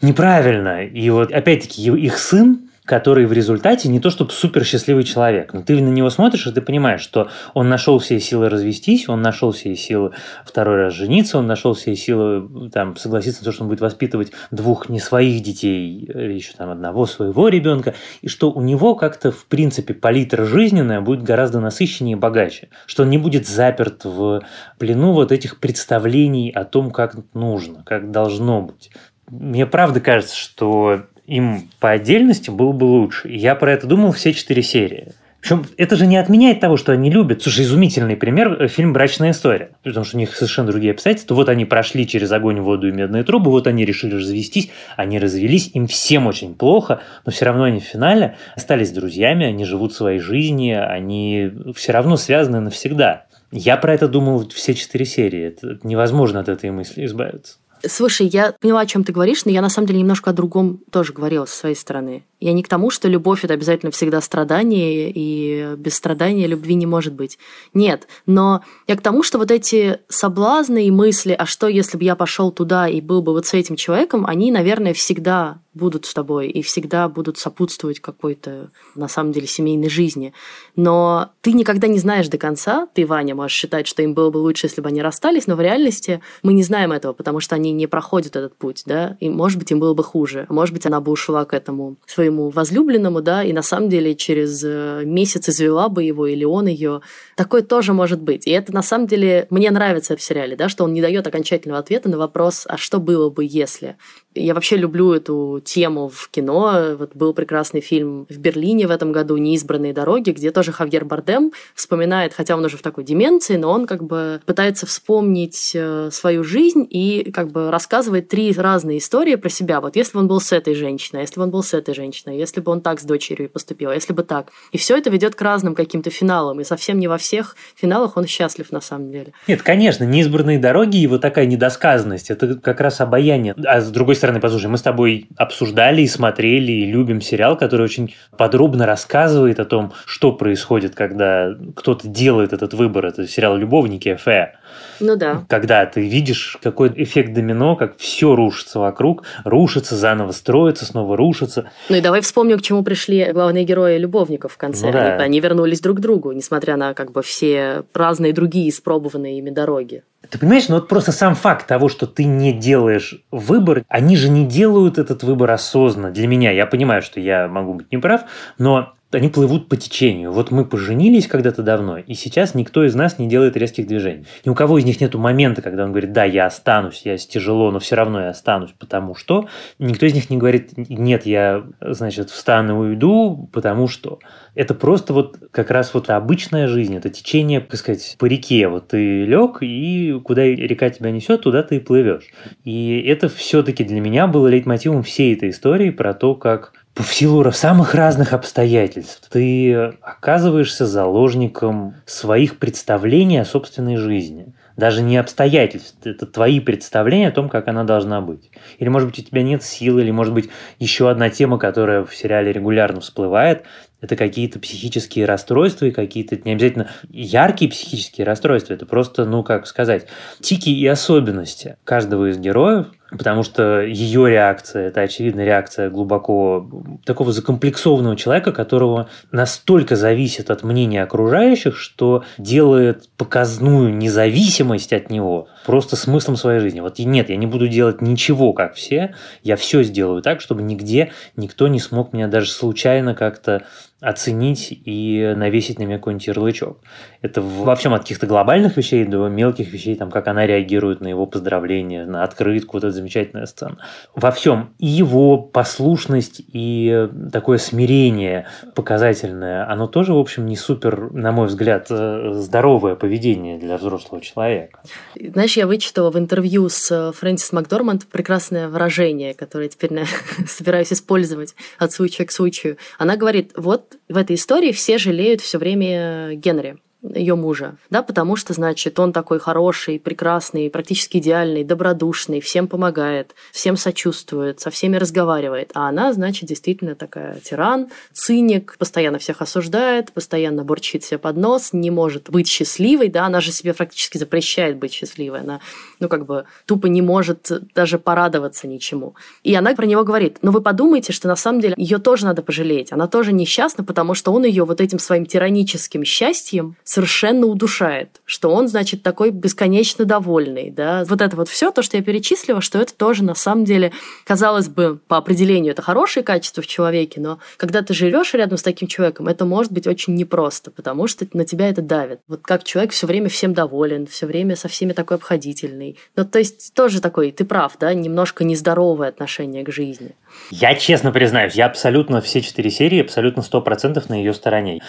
неправильно. 0.00 0.84
И 0.84 1.10
вот 1.10 1.30
опять-таки 1.30 1.82
их 1.82 2.18
сын, 2.18 2.69
который 2.90 3.24
в 3.26 3.32
результате 3.32 3.88
не 3.88 4.00
то 4.00 4.10
чтобы 4.10 4.32
супер 4.32 4.64
счастливый 4.64 5.04
человек, 5.04 5.52
но 5.52 5.62
ты 5.62 5.80
на 5.80 5.90
него 5.90 6.10
смотришь, 6.10 6.48
и 6.48 6.50
ты 6.50 6.60
понимаешь, 6.60 7.00
что 7.00 7.28
он 7.54 7.68
нашел 7.68 8.00
все 8.00 8.18
силы 8.18 8.48
развестись, 8.48 9.08
он 9.08 9.22
нашел 9.22 9.52
все 9.52 9.76
силы 9.76 10.10
второй 10.44 10.74
раз 10.74 10.94
жениться, 10.94 11.38
он 11.38 11.46
нашел 11.46 11.74
все 11.74 11.94
силы 11.94 12.68
там, 12.70 12.96
согласиться 12.96 13.42
на 13.42 13.44
то, 13.44 13.52
что 13.52 13.62
он 13.62 13.68
будет 13.68 13.80
воспитывать 13.80 14.32
двух 14.50 14.88
не 14.88 14.98
своих 14.98 15.40
детей, 15.40 16.00
или 16.00 16.32
еще 16.32 16.54
там 16.54 16.68
одного 16.68 17.06
своего 17.06 17.46
ребенка, 17.46 17.94
и 18.22 18.28
что 18.28 18.50
у 18.50 18.60
него 18.60 18.96
как-то 18.96 19.30
в 19.30 19.46
принципе 19.46 19.94
палитра 19.94 20.44
жизненная 20.44 21.00
будет 21.00 21.22
гораздо 21.22 21.60
насыщеннее 21.60 22.16
и 22.16 22.18
богаче, 22.18 22.70
что 22.86 23.04
он 23.04 23.10
не 23.10 23.18
будет 23.18 23.46
заперт 23.46 24.04
в 24.04 24.42
плену 24.78 25.12
вот 25.12 25.30
этих 25.30 25.60
представлений 25.60 26.50
о 26.50 26.64
том, 26.64 26.90
как 26.90 27.14
нужно, 27.34 27.84
как 27.86 28.10
должно 28.10 28.62
быть. 28.62 28.90
Мне 29.28 29.64
правда 29.64 30.00
кажется, 30.00 30.36
что 30.36 31.04
им 31.30 31.70
по 31.78 31.90
отдельности 31.90 32.50
было 32.50 32.72
бы 32.72 32.84
лучше. 32.84 33.28
И 33.28 33.38
я 33.38 33.54
про 33.54 33.72
это 33.72 33.86
думал 33.86 34.12
все 34.12 34.34
четыре 34.34 34.62
серии. 34.62 35.12
Причем 35.40 35.64
это 35.78 35.96
же 35.96 36.06
не 36.06 36.18
отменяет 36.18 36.60
того, 36.60 36.76
что 36.76 36.92
они 36.92 37.10
любят. 37.10 37.42
Слушай, 37.42 37.64
изумительный 37.64 38.16
пример– 38.16 38.68
фильм 38.68 38.92
«Брачная 38.92 39.30
история». 39.30 39.70
Потому 39.84 40.04
что 40.04 40.16
у 40.16 40.20
них 40.20 40.34
совершенно 40.34 40.70
другие 40.70 40.92
обстоятельства. 40.92 41.34
Вот 41.34 41.48
они 41.48 41.64
прошли 41.64 42.06
через 42.06 42.30
огонь, 42.32 42.60
воду 42.60 42.88
и 42.88 42.92
медные 42.92 43.22
трубы, 43.22 43.50
вот 43.50 43.66
они 43.66 43.86
решили 43.86 44.16
развестись, 44.16 44.70
они 44.96 45.18
развелись, 45.18 45.70
им 45.72 45.86
всем 45.86 46.26
очень 46.26 46.54
плохо, 46.54 47.00
но 47.24 47.32
все 47.32 47.46
равно 47.46 47.62
они 47.64 47.80
в 47.80 47.84
финале 47.84 48.36
остались 48.54 48.90
друзьями, 48.90 49.46
они 49.46 49.64
живут 49.64 49.94
своей 49.94 50.18
жизнью, 50.18 50.86
они 50.86 51.50
все 51.74 51.92
равно 51.92 52.16
связаны 52.18 52.60
навсегда. 52.60 53.24
Я 53.52 53.76
про 53.78 53.94
это 53.94 54.08
думал 54.08 54.46
все 54.48 54.74
четыре 54.74 55.04
серии. 55.06 55.46
Это 55.46 55.78
невозможно 55.84 56.40
от 56.40 56.48
этой 56.48 56.70
мысли 56.70 57.06
избавиться. 57.06 57.56
Слушай, 57.86 58.26
я 58.26 58.52
поняла, 58.60 58.80
о 58.80 58.86
чем 58.86 59.04
ты 59.04 59.12
говоришь, 59.12 59.44
но 59.44 59.50
я 59.50 59.62
на 59.62 59.68
самом 59.68 59.88
деле 59.88 60.00
немножко 60.00 60.30
о 60.30 60.32
другом 60.32 60.80
тоже 60.90 61.12
говорила 61.12 61.46
со 61.46 61.56
своей 61.56 61.74
стороны. 61.74 62.24
Я 62.40 62.52
не 62.52 62.62
к 62.62 62.68
тому, 62.68 62.90
что 62.90 63.08
любовь 63.08 63.44
это 63.44 63.54
обязательно 63.54 63.92
всегда 63.92 64.20
страдание, 64.20 65.10
и 65.14 65.74
без 65.76 65.94
страдания 65.94 66.46
любви 66.46 66.74
не 66.74 66.86
может 66.86 67.12
быть. 67.12 67.38
Нет, 67.74 68.08
но 68.26 68.62
я 68.86 68.96
к 68.96 69.02
тому, 69.02 69.22
что 69.22 69.38
вот 69.38 69.50
эти 69.50 69.98
соблазны 70.08 70.86
и 70.86 70.90
мысли, 70.90 71.34
а 71.38 71.46
что, 71.46 71.68
если 71.68 71.98
бы 71.98 72.04
я 72.04 72.16
пошел 72.16 72.50
туда 72.50 72.88
и 72.88 73.00
был 73.00 73.22
бы 73.22 73.32
вот 73.32 73.46
с 73.46 73.54
этим 73.54 73.76
человеком, 73.76 74.26
они, 74.26 74.50
наверное, 74.50 74.94
всегда 74.94 75.60
будут 75.72 76.06
с 76.06 76.14
тобой 76.14 76.48
и 76.48 76.62
всегда 76.62 77.08
будут 77.08 77.38
сопутствовать 77.38 78.00
какой-то, 78.00 78.70
на 78.94 79.08
самом 79.08 79.32
деле, 79.32 79.46
семейной 79.46 79.88
жизни. 79.88 80.32
Но 80.74 81.30
ты 81.42 81.52
никогда 81.52 81.86
не 81.86 81.98
знаешь 81.98 82.28
до 82.28 82.38
конца, 82.38 82.88
ты, 82.94 83.06
Ваня, 83.06 83.34
можешь 83.34 83.56
считать, 83.56 83.86
что 83.86 84.02
им 84.02 84.14
было 84.14 84.30
бы 84.30 84.38
лучше, 84.38 84.66
если 84.66 84.80
бы 84.80 84.88
они 84.88 85.00
расстались, 85.00 85.46
но 85.46 85.54
в 85.54 85.60
реальности 85.60 86.20
мы 86.42 86.54
не 86.54 86.64
знаем 86.64 86.92
этого, 86.92 87.12
потому 87.12 87.40
что 87.40 87.54
они 87.54 87.72
не 87.72 87.86
проходят 87.86 88.34
этот 88.34 88.56
путь, 88.56 88.82
да, 88.86 89.16
и, 89.20 89.28
может 89.28 89.58
быть, 89.58 89.70
им 89.70 89.78
было 89.78 89.94
бы 89.94 90.02
хуже, 90.02 90.46
может 90.48 90.74
быть, 90.74 90.86
она 90.86 91.00
бы 91.00 91.12
ушла 91.12 91.44
к 91.44 91.54
этому 91.54 91.96
своему 92.06 92.50
возлюбленному, 92.50 93.20
да, 93.22 93.44
и 93.44 93.52
на 93.52 93.62
самом 93.62 93.88
деле 93.88 94.16
через 94.16 94.62
э, 94.64 95.02
месяц 95.04 95.48
извела 95.48 95.88
бы 95.88 96.02
его 96.02 96.26
или 96.26 96.44
он 96.44 96.66
ее. 96.66 97.00
Такое 97.36 97.62
тоже 97.62 97.92
может 97.92 98.20
быть. 98.20 98.46
И 98.46 98.50
это, 98.50 98.74
на 98.74 98.82
самом 98.82 99.06
деле, 99.06 99.46
мне 99.50 99.70
нравится 99.70 100.16
в 100.16 100.22
сериале, 100.22 100.56
да, 100.56 100.68
что 100.68 100.84
он 100.84 100.92
не 100.92 101.00
дает 101.00 101.26
окончательного 101.26 101.80
ответа 101.80 102.08
на 102.08 102.18
вопрос, 102.18 102.66
а 102.68 102.76
что 102.76 102.98
было 102.98 103.30
бы, 103.30 103.46
если. 103.48 103.96
Я 104.34 104.54
вообще 104.54 104.76
люблю 104.76 105.12
эту 105.12 105.60
тему 105.64 106.08
в 106.08 106.28
кино. 106.30 106.94
Вот 106.96 107.16
был 107.16 107.34
прекрасный 107.34 107.80
фильм 107.80 108.26
в 108.30 108.38
Берлине 108.38 108.86
в 108.86 108.92
этом 108.92 109.10
году 109.10 109.36
«Неизбранные 109.36 109.92
дороги», 109.92 110.30
где 110.30 110.52
тоже 110.52 110.70
Хавьер 110.70 111.04
Бардем 111.04 111.50
вспоминает, 111.74 112.32
хотя 112.32 112.56
он 112.56 112.64
уже 112.64 112.76
в 112.76 112.82
такой 112.82 113.02
деменции, 113.02 113.56
но 113.56 113.72
он 113.72 113.88
как 113.88 114.04
бы 114.04 114.40
пытается 114.46 114.86
вспомнить 114.86 115.72
э, 115.74 116.10
свою 116.12 116.44
жизнь 116.44 116.86
и 116.88 117.32
как 117.32 117.50
бы 117.50 117.72
рассказывает 117.72 118.28
три 118.28 118.52
разные 118.52 118.98
истории 118.98 119.34
про 119.34 119.48
себя. 119.48 119.80
Вот 119.80 119.96
если 119.96 120.12
бы 120.12 120.20
он 120.20 120.28
был 120.28 120.40
с 120.40 120.52
этой 120.52 120.76
женщиной, 120.76 121.22
если 121.22 121.40
бы 121.40 121.42
он 121.42 121.50
был 121.50 121.64
с 121.64 121.74
этой 121.74 121.92
женщиной, 121.92 122.38
если 122.38 122.60
бы 122.60 122.70
он 122.70 122.82
так 122.82 123.00
с 123.00 123.04
дочерью 123.04 123.50
поступил, 123.50 123.90
если 123.90 124.12
бы 124.12 124.22
так. 124.22 124.52
И 124.70 124.78
все 124.78 124.96
это 124.96 125.10
ведет 125.10 125.34
к 125.34 125.42
разным 125.42 125.74
каким-то 125.74 126.10
финалам. 126.10 126.60
И 126.60 126.64
совсем 126.64 127.00
не 127.00 127.08
во 127.08 127.18
всех 127.18 127.56
финалах 127.74 128.16
он 128.16 128.28
счастлив 128.28 128.70
на 128.70 128.80
самом 128.80 129.10
деле. 129.10 129.32
Нет, 129.48 129.62
конечно, 129.62 130.04
«Неизбранные 130.04 130.60
дороги» 130.60 130.98
и 130.98 131.08
вот 131.08 131.20
такая 131.20 131.46
недосказанность, 131.46 132.30
это 132.30 132.54
как 132.54 132.80
раз 132.80 133.00
обаяние. 133.00 133.56
А 133.64 133.80
с 133.80 133.90
другой 133.90 134.19
стороны, 134.20 134.40
послушай, 134.40 134.66
мы 134.66 134.78
с 134.78 134.82
тобой 134.82 135.28
обсуждали 135.36 136.02
и 136.02 136.06
смотрели, 136.06 136.72
и 136.72 136.86
любим 136.86 137.20
сериал, 137.20 137.56
который 137.56 137.82
очень 137.82 138.14
подробно 138.36 138.86
рассказывает 138.86 139.58
о 139.58 139.64
том, 139.64 139.92
что 140.06 140.32
происходит, 140.32 140.94
когда 140.94 141.54
кто-то 141.74 142.06
делает 142.06 142.52
этот 142.52 142.74
выбор. 142.74 143.06
Это 143.06 143.26
сериал 143.26 143.56
«Любовники» 143.56 144.14
Фэ. 144.14 144.52
Ну 145.00 145.16
да. 145.16 145.44
Когда 145.48 145.84
ты 145.86 146.00
видишь 146.06 146.58
какой 146.62 146.92
эффект 146.96 147.32
домино, 147.32 147.76
как 147.76 147.96
все 147.98 148.34
рушится 148.34 148.78
вокруг, 148.78 149.24
рушится, 149.44 149.96
заново 149.96 150.32
строится, 150.32 150.84
снова 150.84 151.16
рушится. 151.16 151.70
Ну 151.88 151.96
и 151.96 152.00
давай 152.00 152.20
вспомним, 152.20 152.58
к 152.58 152.62
чему 152.62 152.82
пришли 152.82 153.32
главные 153.32 153.64
герои 153.64 153.98
любовников 153.98 154.52
в 154.52 154.56
конце. 154.56 154.86
Ну, 154.86 154.92
да. 154.92 155.14
они, 155.14 155.24
они 155.24 155.40
вернулись 155.40 155.80
друг 155.80 155.98
к 155.98 156.00
другу, 156.00 156.32
несмотря 156.32 156.76
на 156.76 156.94
как 156.94 157.12
бы 157.12 157.22
все 157.22 157.82
разные 157.94 158.32
другие 158.32 158.68
испробованные 158.68 159.38
ими 159.38 159.50
дороги. 159.50 160.02
Ты 160.28 160.38
понимаешь, 160.38 160.68
ну 160.68 160.76
вот 160.76 160.88
просто 160.88 161.12
сам 161.12 161.34
факт 161.34 161.66
того, 161.66 161.88
что 161.88 162.06
ты 162.06 162.24
не 162.24 162.52
делаешь 162.52 163.24
выбор, 163.30 163.84
они 163.88 164.16
же 164.16 164.28
не 164.28 164.46
делают 164.46 164.98
этот 164.98 165.22
выбор 165.22 165.50
осознанно. 165.50 166.10
Для 166.10 166.28
меня, 166.28 166.52
я 166.52 166.66
понимаю, 166.66 167.02
что 167.02 167.20
я 167.20 167.48
могу 167.48 167.74
быть 167.74 167.90
неправ, 167.90 168.22
но 168.58 168.92
они 169.12 169.28
плывут 169.28 169.68
по 169.68 169.76
течению. 169.76 170.32
Вот 170.32 170.50
мы 170.50 170.64
поженились 170.64 171.26
когда-то 171.26 171.62
давно, 171.62 171.98
и 171.98 172.14
сейчас 172.14 172.54
никто 172.54 172.84
из 172.84 172.94
нас 172.94 173.18
не 173.18 173.28
делает 173.28 173.56
резких 173.56 173.86
движений. 173.86 174.24
Ни 174.44 174.50
у 174.50 174.54
кого 174.54 174.78
из 174.78 174.84
них 174.84 175.00
нет 175.00 175.14
момента, 175.14 175.62
когда 175.62 175.84
он 175.84 175.90
говорит, 175.90 176.12
да, 176.12 176.24
я 176.24 176.46
останусь, 176.46 177.02
я 177.04 177.16
тяжело, 177.16 177.70
но 177.70 177.78
все 177.78 177.96
равно 177.96 178.22
я 178.22 178.28
останусь, 178.30 178.70
потому 178.78 179.14
что. 179.14 179.48
Никто 179.78 180.06
из 180.06 180.14
них 180.14 180.30
не 180.30 180.36
говорит, 180.36 180.72
нет, 180.76 181.26
я, 181.26 181.64
значит, 181.80 182.30
встану 182.30 182.84
и 182.84 182.90
уйду, 182.90 183.48
потому 183.52 183.88
что. 183.88 184.20
Это 184.54 184.74
просто 184.74 185.12
вот 185.12 185.38
как 185.50 185.70
раз 185.70 185.94
вот 185.94 186.10
обычная 186.10 186.66
жизнь, 186.66 186.96
это 186.96 187.08
течение, 187.08 187.60
как 187.60 187.78
сказать, 187.78 188.16
по 188.18 188.26
реке. 188.26 188.68
Вот 188.68 188.88
ты 188.88 189.24
лег, 189.24 189.58
и 189.60 190.20
куда 190.24 190.42
река 190.44 190.90
тебя 190.90 191.10
несет, 191.10 191.42
туда 191.42 191.62
ты 191.62 191.76
и 191.76 191.80
плывешь. 191.80 192.30
И 192.64 193.02
это 193.06 193.28
все-таки 193.28 193.84
для 193.84 194.00
меня 194.00 194.26
было 194.26 194.48
лейтмотивом 194.48 195.02
всей 195.02 195.34
этой 195.34 195.50
истории 195.50 195.90
про 195.90 196.14
то, 196.14 196.34
как 196.34 196.72
в 196.96 197.14
силу 197.14 197.50
самых 197.52 197.94
разных 197.94 198.32
обстоятельств 198.32 199.28
ты 199.30 199.74
оказываешься 199.74 200.86
заложником 200.86 201.94
своих 202.04 202.58
представлений 202.58 203.38
о 203.38 203.44
собственной 203.44 203.96
жизни. 203.96 204.54
Даже 204.76 205.02
не 205.02 205.16
обстоятельств, 205.16 205.96
это 206.04 206.26
твои 206.26 206.58
представления 206.58 207.28
о 207.28 207.32
том, 207.32 207.48
как 207.48 207.68
она 207.68 207.84
должна 207.84 208.20
быть. 208.20 208.50
Или, 208.78 208.88
может 208.88 209.08
быть, 209.08 209.18
у 209.18 209.22
тебя 209.22 209.42
нет 209.42 209.62
сил, 209.62 209.98
или, 209.98 210.10
может 210.10 210.32
быть, 210.32 210.48
еще 210.78 211.10
одна 211.10 211.28
тема, 211.30 211.58
которая 211.58 212.04
в 212.04 212.14
сериале 212.14 212.52
регулярно 212.52 213.00
всплывает, 213.00 213.64
это 214.00 214.16
какие-то 214.16 214.58
психические 214.58 215.26
расстройства 215.26 215.86
и 215.86 215.90
какие-то 215.90 216.36
не 216.44 216.52
обязательно 216.52 216.90
яркие 217.10 217.70
психические 217.70 218.26
расстройства. 218.26 218.72
Это 218.72 218.86
просто, 218.86 219.26
ну, 219.26 219.42
как 219.42 219.66
сказать, 219.66 220.06
тики 220.40 220.70
и 220.70 220.86
особенности 220.86 221.76
каждого 221.84 222.30
из 222.30 222.38
героев, 222.38 222.86
потому 223.10 223.42
что 223.42 223.80
ее 223.82 224.28
реакция– 224.30 224.86
это 224.88 225.02
очевидная 225.02 225.44
реакция 225.44 225.90
глубоко 225.90 226.68
такого 227.04 227.32
закомплексованного 227.32 228.16
человека, 228.16 228.52
которого 228.52 229.08
настолько 229.32 229.96
зависит 229.96 230.50
от 230.50 230.62
мнения 230.62 231.02
окружающих, 231.02 231.76
что 231.76 232.24
делает 232.38 233.08
показную 233.16 233.94
независимость 233.94 234.92
от 234.92 235.10
него 235.10 235.48
просто 235.66 235.96
смыслом 235.96 236.36
своей 236.36 236.60
жизни. 236.60 236.80
Вот 236.80 236.98
нет, 236.98 237.30
я 237.30 237.36
не 237.36 237.46
буду 237.46 237.68
делать 237.68 238.00
ничего, 238.00 238.52
как 238.52 238.74
все, 238.74 239.14
я 239.42 239.56
все 239.56 239.82
сделаю 239.82 240.22
так, 240.22 240.40
чтобы 240.40 240.62
нигде 240.62 241.12
никто 241.36 241.68
не 241.68 241.80
смог 241.80 242.12
меня 242.12 242.28
даже 242.28 242.50
случайно 242.50 243.14
как-то 243.14 243.64
оценить 244.00 244.68
и 244.84 245.34
навесить 245.36 245.78
на 245.78 245.84
меня 245.84 245.98
какой-нибудь 245.98 246.26
ярлычок. 246.26 246.78
Это 247.20 247.42
во 247.42 247.76
всем 247.76 247.92
от 247.92 248.02
каких-то 248.02 248.26
глобальных 248.26 248.76
вещей 248.76 249.04
до 249.04 249.28
мелких 249.28 249.72
вещей, 249.72 249.94
там, 249.94 250.10
как 250.10 250.26
она 250.28 250.46
реагирует 250.46 251.00
на 251.00 251.08
его 251.08 251.26
поздравление, 251.26 252.06
на 252.06 252.24
открытку, 252.24 252.76
вот 252.76 252.84
эта 252.84 252.92
замечательная 252.92 253.46
сцена. 253.46 253.78
Во 254.14 254.30
всем 254.30 254.74
и 254.78 254.86
его 254.86 255.36
послушность, 255.36 256.40
и 256.52 257.08
такое 257.30 257.58
смирение 257.58 258.46
показательное, 258.74 259.70
оно 259.70 259.86
тоже, 259.86 260.14
в 260.14 260.18
общем, 260.18 260.46
не 260.46 260.56
супер, 260.56 261.12
на 261.12 261.32
мой 261.32 261.48
взгляд, 261.48 261.88
э, 261.90 262.32
здоровое 262.34 262.94
поведение 262.94 263.58
для 263.58 263.76
взрослого 263.76 264.22
человека. 264.22 264.80
Знаешь, 265.18 265.56
я 265.56 265.66
вычитала 265.66 266.10
в 266.10 266.18
интервью 266.18 266.68
с 266.68 266.90
э, 266.90 267.12
Фрэнсис 267.12 267.52
Макдорманд 267.52 268.06
прекрасное 268.06 268.68
выражение, 268.68 269.34
которое 269.34 269.68
теперь 269.68 269.90
собираюсь 270.46 270.92
использовать 270.92 271.54
от 271.78 271.92
случая 271.92 272.24
к 272.24 272.32
случаю. 272.32 272.78
Она 272.98 273.16
говорит, 273.16 273.52
вот 273.56 273.89
в 274.08 274.16
этой 274.16 274.36
истории 274.36 274.72
все 274.72 274.98
жалеют 274.98 275.40
все 275.40 275.58
время 275.58 276.34
Генри 276.34 276.78
ее 277.02 277.34
мужа, 277.34 277.76
да, 277.88 278.02
потому 278.02 278.36
что, 278.36 278.52
значит, 278.52 278.98
он 278.98 279.12
такой 279.12 279.38
хороший, 279.38 279.98
прекрасный, 279.98 280.68
практически 280.68 281.16
идеальный, 281.16 281.64
добродушный, 281.64 282.40
всем 282.40 282.68
помогает, 282.68 283.34
всем 283.52 283.76
сочувствует, 283.76 284.60
со 284.60 284.70
всеми 284.70 284.96
разговаривает, 284.96 285.70
а 285.74 285.88
она, 285.88 286.12
значит, 286.12 286.48
действительно 286.48 286.94
такая 286.94 287.40
тиран, 287.40 287.88
циник, 288.12 288.76
постоянно 288.78 289.18
всех 289.18 289.40
осуждает, 289.40 290.12
постоянно 290.12 290.62
борчит 290.62 291.02
себе 291.02 291.18
под 291.18 291.36
нос, 291.38 291.70
не 291.72 291.90
может 291.90 292.28
быть 292.28 292.48
счастливой, 292.48 293.08
да, 293.08 293.24
она 293.26 293.40
же 293.40 293.50
себе 293.50 293.72
практически 293.72 294.18
запрещает 294.18 294.76
быть 294.76 294.92
счастливой, 294.92 295.40
она, 295.40 295.60
ну, 296.00 296.08
как 296.08 296.26
бы 296.26 296.44
тупо 296.66 296.86
не 296.86 297.00
может 297.00 297.50
даже 297.74 297.98
порадоваться 297.98 298.68
ничему. 298.68 299.14
И 299.42 299.54
она 299.54 299.74
про 299.74 299.86
него 299.86 300.04
говорит, 300.04 300.38
ну, 300.42 300.50
вы 300.50 300.60
подумайте, 300.60 301.14
что 301.14 301.28
на 301.28 301.36
самом 301.36 301.62
деле 301.62 301.74
ее 301.78 301.98
тоже 301.98 302.26
надо 302.26 302.42
пожалеть, 302.42 302.92
она 302.92 303.06
тоже 303.06 303.32
несчастна, 303.32 303.84
потому 303.84 304.12
что 304.12 304.32
он 304.32 304.44
ее 304.44 304.64
вот 304.64 304.82
этим 304.82 304.98
своим 304.98 305.24
тираническим 305.24 306.04
счастьем 306.04 306.76
совершенно 306.90 307.46
удушает, 307.46 308.20
что 308.24 308.50
он, 308.50 308.66
значит, 308.66 309.04
такой 309.04 309.30
бесконечно 309.30 310.04
довольный, 310.04 310.72
да. 310.72 311.04
Вот 311.04 311.20
это 311.20 311.36
вот 311.36 311.48
все, 311.48 311.70
то, 311.70 311.82
что 311.82 311.96
я 311.96 312.02
перечислила, 312.02 312.60
что 312.60 312.80
это 312.80 312.92
тоже 312.92 313.22
на 313.22 313.36
самом 313.36 313.64
деле, 313.64 313.92
казалось 314.26 314.68
бы, 314.68 314.98
по 315.06 315.16
определению 315.16 315.70
это 315.70 315.82
хорошие 315.82 316.24
качества 316.24 316.64
в 316.64 316.66
человеке, 316.66 317.20
но 317.20 317.38
когда 317.58 317.82
ты 317.82 317.94
живешь 317.94 318.34
рядом 318.34 318.58
с 318.58 318.64
таким 318.64 318.88
человеком, 318.88 319.28
это 319.28 319.44
может 319.44 319.70
быть 319.70 319.86
очень 319.86 320.16
непросто, 320.16 320.72
потому 320.72 321.06
что 321.06 321.28
на 321.32 321.44
тебя 321.44 321.68
это 321.68 321.80
давит. 321.80 322.22
Вот 322.26 322.40
как 322.42 322.64
человек 322.64 322.90
все 322.90 323.06
время 323.06 323.28
всем 323.28 323.54
доволен, 323.54 324.08
все 324.08 324.26
время 324.26 324.56
со 324.56 324.66
всеми 324.66 324.92
такой 324.92 325.18
обходительный. 325.18 325.96
Ну, 326.16 326.24
то 326.24 326.40
есть 326.40 326.74
тоже 326.74 327.00
такой, 327.00 327.30
ты 327.30 327.44
прав, 327.44 327.76
да, 327.78 327.94
немножко 327.94 328.42
нездоровое 328.42 329.10
отношение 329.10 329.62
к 329.62 329.70
жизни. 329.70 330.16
Я 330.50 330.74
честно 330.74 331.12
признаюсь, 331.12 331.54
я 331.54 331.66
абсолютно 331.66 332.20
все 332.20 332.40
четыре 332.40 332.70
серии, 332.70 333.00
абсолютно 333.00 333.42
сто 333.42 333.60
процентов 333.60 334.08
на 334.08 334.14
ее 334.14 334.34
стороне. 334.34 334.80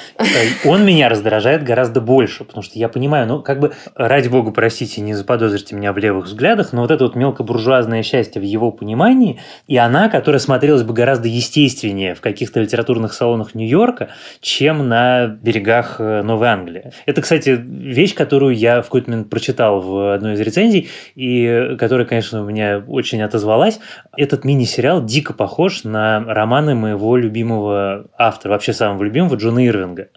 Он 0.65 0.83
меня 0.83 1.07
раздражает 1.07 1.63
гораздо 1.63 1.90
гораздо 1.91 2.01
больше, 2.01 2.43
потому 2.43 2.63
что 2.63 2.79
я 2.79 2.89
понимаю, 2.89 3.27
ну, 3.27 3.41
как 3.41 3.59
бы, 3.59 3.73
ради 3.95 4.29
бога, 4.29 4.51
простите, 4.51 5.01
не 5.01 5.13
заподозрите 5.13 5.75
меня 5.75 5.91
в 5.91 5.97
левых 5.97 6.25
взглядах, 6.25 6.73
но 6.73 6.81
вот 6.81 6.91
это 6.91 7.03
вот 7.03 7.15
мелкобуржуазное 7.15 8.03
счастье 8.03 8.41
в 8.41 8.45
его 8.45 8.71
понимании, 8.71 9.39
и 9.67 9.77
она, 9.77 10.09
которая 10.09 10.39
смотрелась 10.39 10.83
бы 10.83 10.93
гораздо 10.93 11.27
естественнее 11.27 12.15
в 12.15 12.21
каких-то 12.21 12.61
литературных 12.61 13.13
салонах 13.13 13.55
Нью-Йорка, 13.55 14.09
чем 14.39 14.87
на 14.87 15.27
берегах 15.27 15.97
э, 15.99 16.21
Новой 16.23 16.47
Англии. 16.47 16.91
Это, 17.05 17.21
кстати, 17.21 17.49
вещь, 17.49 18.15
которую 18.15 18.55
я 18.55 18.81
в 18.81 18.85
какой-то 18.85 19.11
момент 19.11 19.29
прочитал 19.29 19.81
в 19.81 20.13
одной 20.13 20.33
из 20.33 20.39
рецензий, 20.39 20.89
и 21.15 21.75
которая, 21.77 22.07
конечно, 22.07 22.41
у 22.41 22.45
меня 22.45 22.83
очень 22.87 23.21
отозвалась. 23.21 23.79
Этот 24.15 24.45
мини-сериал 24.45 25.03
дико 25.03 25.33
похож 25.33 25.83
на 25.83 26.23
романы 26.25 26.75
моего 26.75 27.17
любимого 27.17 28.05
автора, 28.17 28.53
вообще 28.53 28.73
самого 28.73 29.03
любимого, 29.03 29.35
Джона 29.35 29.67
Ирвинга 29.67 30.07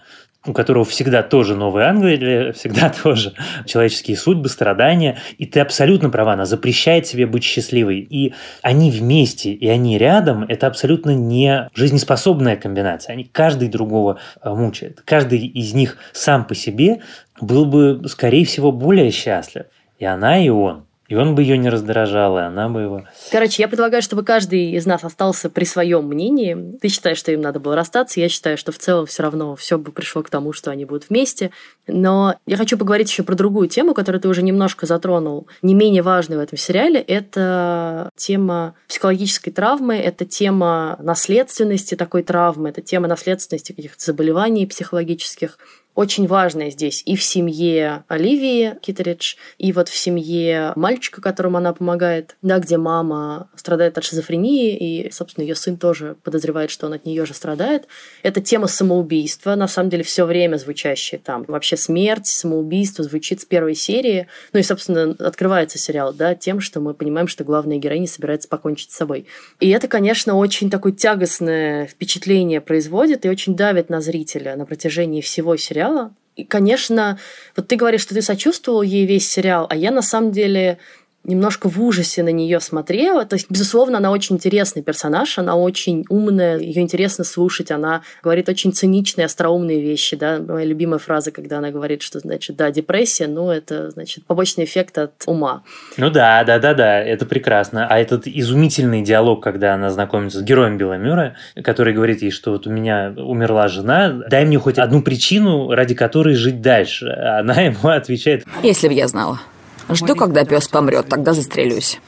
у 0.46 0.52
которого 0.52 0.84
всегда 0.84 1.22
тоже 1.22 1.56
Новая 1.56 1.88
Англия, 1.88 2.52
всегда 2.52 2.90
тоже 3.02 3.34
человеческие 3.66 4.16
судьбы, 4.16 4.48
страдания. 4.48 5.18
И 5.38 5.46
ты 5.46 5.60
абсолютно 5.60 6.10
права, 6.10 6.34
она 6.34 6.44
запрещает 6.44 7.06
себе 7.06 7.26
быть 7.26 7.44
счастливой. 7.44 8.00
И 8.00 8.34
они 8.62 8.90
вместе, 8.90 9.52
и 9.52 9.68
они 9.68 9.98
рядом, 9.98 10.44
это 10.44 10.66
абсолютно 10.66 11.10
не 11.10 11.68
жизнеспособная 11.74 12.56
комбинация. 12.56 13.14
Они 13.14 13.24
каждый 13.24 13.68
другого 13.68 14.18
э, 14.42 14.50
мучают. 14.50 15.02
Каждый 15.04 15.46
из 15.46 15.72
них 15.74 15.96
сам 16.12 16.44
по 16.44 16.54
себе 16.54 17.00
был 17.40 17.64
бы, 17.64 18.02
скорее 18.08 18.44
всего, 18.44 18.72
более 18.72 19.10
счастлив. 19.10 19.66
И 19.98 20.04
она, 20.04 20.38
и 20.38 20.48
он. 20.48 20.86
И 21.08 21.14
он 21.14 21.34
бы 21.34 21.42
ее 21.42 21.58
не 21.58 21.68
раздражал, 21.68 22.38
и 22.38 22.42
она 22.42 22.68
бы 22.68 22.80
его... 22.80 23.04
Короче, 23.30 23.62
я 23.62 23.68
предлагаю, 23.68 24.02
чтобы 24.02 24.22
каждый 24.22 24.72
из 24.72 24.86
нас 24.86 25.04
остался 25.04 25.50
при 25.50 25.64
своем 25.64 26.06
мнении. 26.06 26.78
Ты 26.80 26.88
считаешь, 26.88 27.18
что 27.18 27.30
им 27.30 27.42
надо 27.42 27.60
было 27.60 27.76
расстаться, 27.76 28.20
я 28.20 28.28
считаю, 28.30 28.56
что 28.56 28.72
в 28.72 28.78
целом 28.78 29.04
все 29.04 29.22
равно 29.22 29.54
все 29.54 29.76
бы 29.76 29.92
пришло 29.92 30.22
к 30.22 30.30
тому, 30.30 30.52
что 30.54 30.70
они 30.70 30.86
будут 30.86 31.10
вместе. 31.10 31.50
Но 31.86 32.36
я 32.46 32.56
хочу 32.56 32.78
поговорить 32.78 33.10
еще 33.10 33.22
про 33.22 33.34
другую 33.34 33.68
тему, 33.68 33.92
которую 33.92 34.22
ты 34.22 34.28
уже 34.28 34.42
немножко 34.42 34.86
затронул. 34.86 35.46
Не 35.60 35.74
менее 35.74 36.02
важную 36.02 36.40
в 36.40 36.42
этом 36.42 36.56
сериале– 36.56 37.00
это 37.06 38.10
тема 38.16 38.74
психологической 38.88 39.52
травмы, 39.52 39.96
это 39.96 40.24
тема 40.24 40.96
наследственности 41.00 41.96
такой 41.96 42.22
травмы, 42.22 42.70
это 42.70 42.80
тема 42.80 43.08
наследственности 43.08 43.72
каких-то 43.72 44.02
заболеваний 44.02 44.66
психологических 44.66 45.58
очень 45.94 46.26
важная 46.26 46.70
здесь 46.70 47.02
и 47.06 47.14
в 47.16 47.22
семье 47.22 48.04
Оливии 48.08 48.76
Китеридж, 48.80 49.36
и 49.58 49.72
вот 49.72 49.88
в 49.88 49.96
семье 49.96 50.72
мальчика, 50.74 51.20
которому 51.20 51.58
она 51.58 51.72
помогает, 51.72 52.36
да, 52.42 52.58
где 52.58 52.76
мама 52.78 53.48
страдает 53.54 53.96
от 53.96 54.04
шизофрении, 54.04 54.76
и, 54.76 55.10
собственно, 55.12 55.44
ее 55.44 55.54
сын 55.54 55.76
тоже 55.76 56.16
подозревает, 56.24 56.70
что 56.70 56.86
он 56.86 56.94
от 56.94 57.06
нее 57.06 57.24
же 57.26 57.34
страдает. 57.34 57.86
Это 58.22 58.40
тема 58.40 58.66
самоубийства, 58.66 59.54
на 59.54 59.68
самом 59.68 59.90
деле, 59.90 60.02
все 60.02 60.24
время 60.24 60.56
звучащая 60.56 61.20
там. 61.20 61.44
Вообще 61.46 61.76
смерть, 61.76 62.26
самоубийство 62.26 63.04
звучит 63.04 63.40
с 63.40 63.44
первой 63.44 63.76
серии. 63.76 64.26
Ну 64.52 64.58
и, 64.58 64.62
собственно, 64.62 65.14
открывается 65.20 65.78
сериал, 65.78 66.12
да, 66.12 66.34
тем, 66.34 66.60
что 66.60 66.80
мы 66.80 66.94
понимаем, 66.94 67.28
что 67.28 67.44
главная 67.44 67.78
героиня 67.78 68.08
собирается 68.08 68.48
покончить 68.48 68.90
с 68.90 68.96
собой. 68.96 69.26
И 69.60 69.70
это, 69.70 69.86
конечно, 69.86 70.34
очень 70.34 70.70
такое 70.70 70.92
тягостное 70.92 71.86
впечатление 71.86 72.60
производит 72.60 73.24
и 73.24 73.28
очень 73.28 73.54
давит 73.54 73.90
на 73.90 74.00
зрителя 74.00 74.56
на 74.56 74.66
протяжении 74.66 75.20
всего 75.20 75.56
сериала 75.56 75.83
сериала. 75.84 76.14
И, 76.36 76.44
конечно, 76.44 77.18
вот 77.56 77.68
ты 77.68 77.76
говоришь, 77.76 78.00
что 78.00 78.14
ты 78.14 78.22
сочувствовал 78.22 78.82
ей 78.82 79.06
весь 79.06 79.30
сериал, 79.30 79.66
а 79.70 79.76
я 79.76 79.92
на 79.92 80.02
самом 80.02 80.32
деле 80.32 80.78
немножко 81.24 81.68
в 81.68 81.80
ужасе 81.82 82.22
на 82.22 82.30
нее 82.30 82.60
смотрела. 82.60 83.24
То 83.24 83.34
есть, 83.34 83.46
безусловно, 83.50 83.98
она 83.98 84.10
очень 84.10 84.36
интересный 84.36 84.82
персонаж, 84.82 85.38
она 85.38 85.56
очень 85.56 86.04
умная, 86.08 86.58
ее 86.58 86.82
интересно 86.82 87.24
слушать, 87.24 87.70
она 87.70 88.02
говорит 88.22 88.48
очень 88.48 88.72
циничные, 88.72 89.26
остроумные 89.26 89.80
вещи, 89.80 90.16
да. 90.16 90.38
Моя 90.38 90.66
любимая 90.66 90.98
фраза, 90.98 91.30
когда 91.30 91.58
она 91.58 91.70
говорит, 91.70 92.02
что, 92.02 92.20
значит, 92.20 92.56
да, 92.56 92.70
депрессия, 92.70 93.26
ну, 93.26 93.50
это, 93.50 93.90
значит, 93.90 94.24
побочный 94.26 94.64
эффект 94.64 94.98
от 94.98 95.12
ума. 95.26 95.62
Ну 95.96 96.10
да, 96.10 96.44
да, 96.44 96.58
да, 96.58 96.74
да, 96.74 97.00
это 97.00 97.26
прекрасно. 97.26 97.86
А 97.88 97.98
этот 97.98 98.26
изумительный 98.26 99.02
диалог, 99.02 99.42
когда 99.42 99.74
она 99.74 99.90
знакомится 99.90 100.40
с 100.40 100.42
героем 100.42 100.78
Беломюра, 100.78 101.36
который 101.62 101.94
говорит 101.94 102.22
ей, 102.22 102.30
что 102.30 102.52
вот 102.52 102.66
у 102.66 102.70
меня 102.70 103.14
умерла 103.16 103.68
жена, 103.68 104.10
дай 104.28 104.44
мне 104.44 104.58
хоть 104.58 104.78
одну 104.78 105.02
причину, 105.02 105.70
ради 105.70 105.94
которой 105.94 106.34
жить 106.34 106.60
дальше. 106.60 107.06
Она 107.08 107.54
ему 107.54 107.88
отвечает... 107.88 108.44
Если 108.62 108.88
бы 108.88 108.94
я 108.94 109.08
знала. 109.08 109.40
Жду, 109.88 110.14
когда 110.16 110.44
пес 110.44 110.68
помрет, 110.68 111.08
тогда 111.08 111.32
застрелюсь. 111.32 112.00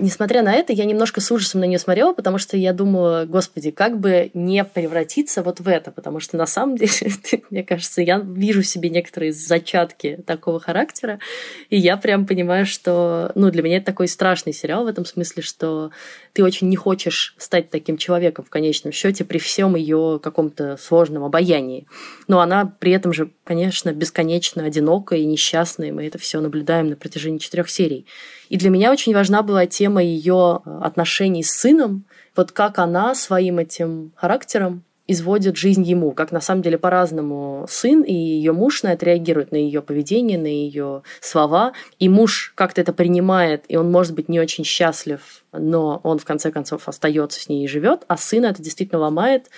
Несмотря 0.00 0.42
на 0.42 0.54
это, 0.54 0.72
я 0.72 0.84
немножко 0.84 1.20
с 1.20 1.30
ужасом 1.32 1.60
на 1.60 1.64
нее 1.64 1.80
смотрела, 1.80 2.12
потому 2.12 2.38
что 2.38 2.56
я 2.56 2.72
думала, 2.72 3.24
господи, 3.26 3.72
как 3.72 3.98
бы 3.98 4.30
не 4.32 4.64
превратиться 4.64 5.42
вот 5.42 5.58
в 5.58 5.66
это, 5.66 5.90
потому 5.90 6.20
что 6.20 6.36
на 6.36 6.46
самом 6.46 6.76
деле, 6.76 6.92
мне 7.50 7.64
кажется, 7.64 8.00
я 8.00 8.18
вижу 8.18 8.62
в 8.62 8.66
себе 8.66 8.90
некоторые 8.90 9.32
зачатки 9.32 10.22
такого 10.24 10.60
характера, 10.60 11.18
и 11.68 11.76
я 11.76 11.96
прям 11.96 12.26
понимаю, 12.26 12.64
что, 12.64 13.32
ну, 13.34 13.50
для 13.50 13.62
меня 13.62 13.78
это 13.78 13.86
такой 13.86 14.06
страшный 14.06 14.52
сериал 14.52 14.84
в 14.84 14.86
этом 14.86 15.04
смысле, 15.04 15.42
что 15.42 15.90
ты 16.32 16.44
очень 16.44 16.68
не 16.68 16.76
хочешь 16.76 17.34
стать 17.36 17.70
таким 17.70 17.96
человеком 17.96 18.44
в 18.44 18.50
конечном 18.50 18.92
счете 18.92 19.24
при 19.24 19.38
всем 19.38 19.74
ее 19.74 20.20
каком-то 20.22 20.76
сложном 20.76 21.24
обаянии. 21.24 21.88
Но 22.28 22.40
она 22.40 22.66
при 22.66 22.92
этом 22.92 23.12
же, 23.12 23.30
конечно, 23.42 23.92
бесконечно 23.92 24.62
одинокая 24.62 25.18
и 25.18 25.26
несчастная, 25.26 25.88
и 25.88 25.92
мы 25.92 26.06
это 26.06 26.18
все 26.18 26.40
наблюдаем 26.40 26.88
на 26.88 26.96
протяжении 26.96 27.38
четырех 27.38 27.68
серий. 27.68 28.06
И 28.48 28.56
для 28.56 28.70
меня 28.70 28.90
очень 28.90 29.14
важна 29.14 29.42
была 29.42 29.66
тема 29.66 30.02
ее 30.02 30.60
э, 30.64 30.80
отношений 30.82 31.42
с 31.42 31.50
сыном, 31.50 32.04
вот 32.34 32.52
как 32.52 32.78
она 32.78 33.14
своим 33.14 33.58
этим 33.58 34.12
характером 34.14 34.84
изводит 35.08 35.56
жизнь 35.56 35.82
ему, 35.82 36.12
как 36.12 36.32
на 36.32 36.40
самом 36.40 36.62
деле 36.62 36.76
по-разному 36.76 37.66
сын 37.68 38.02
и 38.02 38.12
ее 38.12 38.52
муж 38.52 38.82
на 38.82 38.92
это 38.92 39.06
реагируют, 39.06 39.52
на 39.52 39.56
ее 39.56 39.80
поведение, 39.80 40.38
на 40.38 40.46
ее 40.46 41.02
слова. 41.20 41.72
И 41.98 42.08
муж 42.10 42.52
как-то 42.54 42.82
это 42.82 42.92
принимает, 42.92 43.64
и 43.68 43.76
он 43.76 43.90
может 43.90 44.14
быть 44.14 44.28
не 44.28 44.38
очень 44.38 44.64
счастлив, 44.64 45.44
но 45.52 46.00
он 46.04 46.18
в 46.18 46.26
конце 46.26 46.52
концов 46.52 46.88
остается 46.88 47.40
с 47.40 47.48
ней 47.48 47.64
и 47.64 47.68
живет, 47.68 48.04
а 48.06 48.18
сын 48.18 48.44
это 48.44 48.62
действительно 48.62 49.00
ломает. 49.00 49.48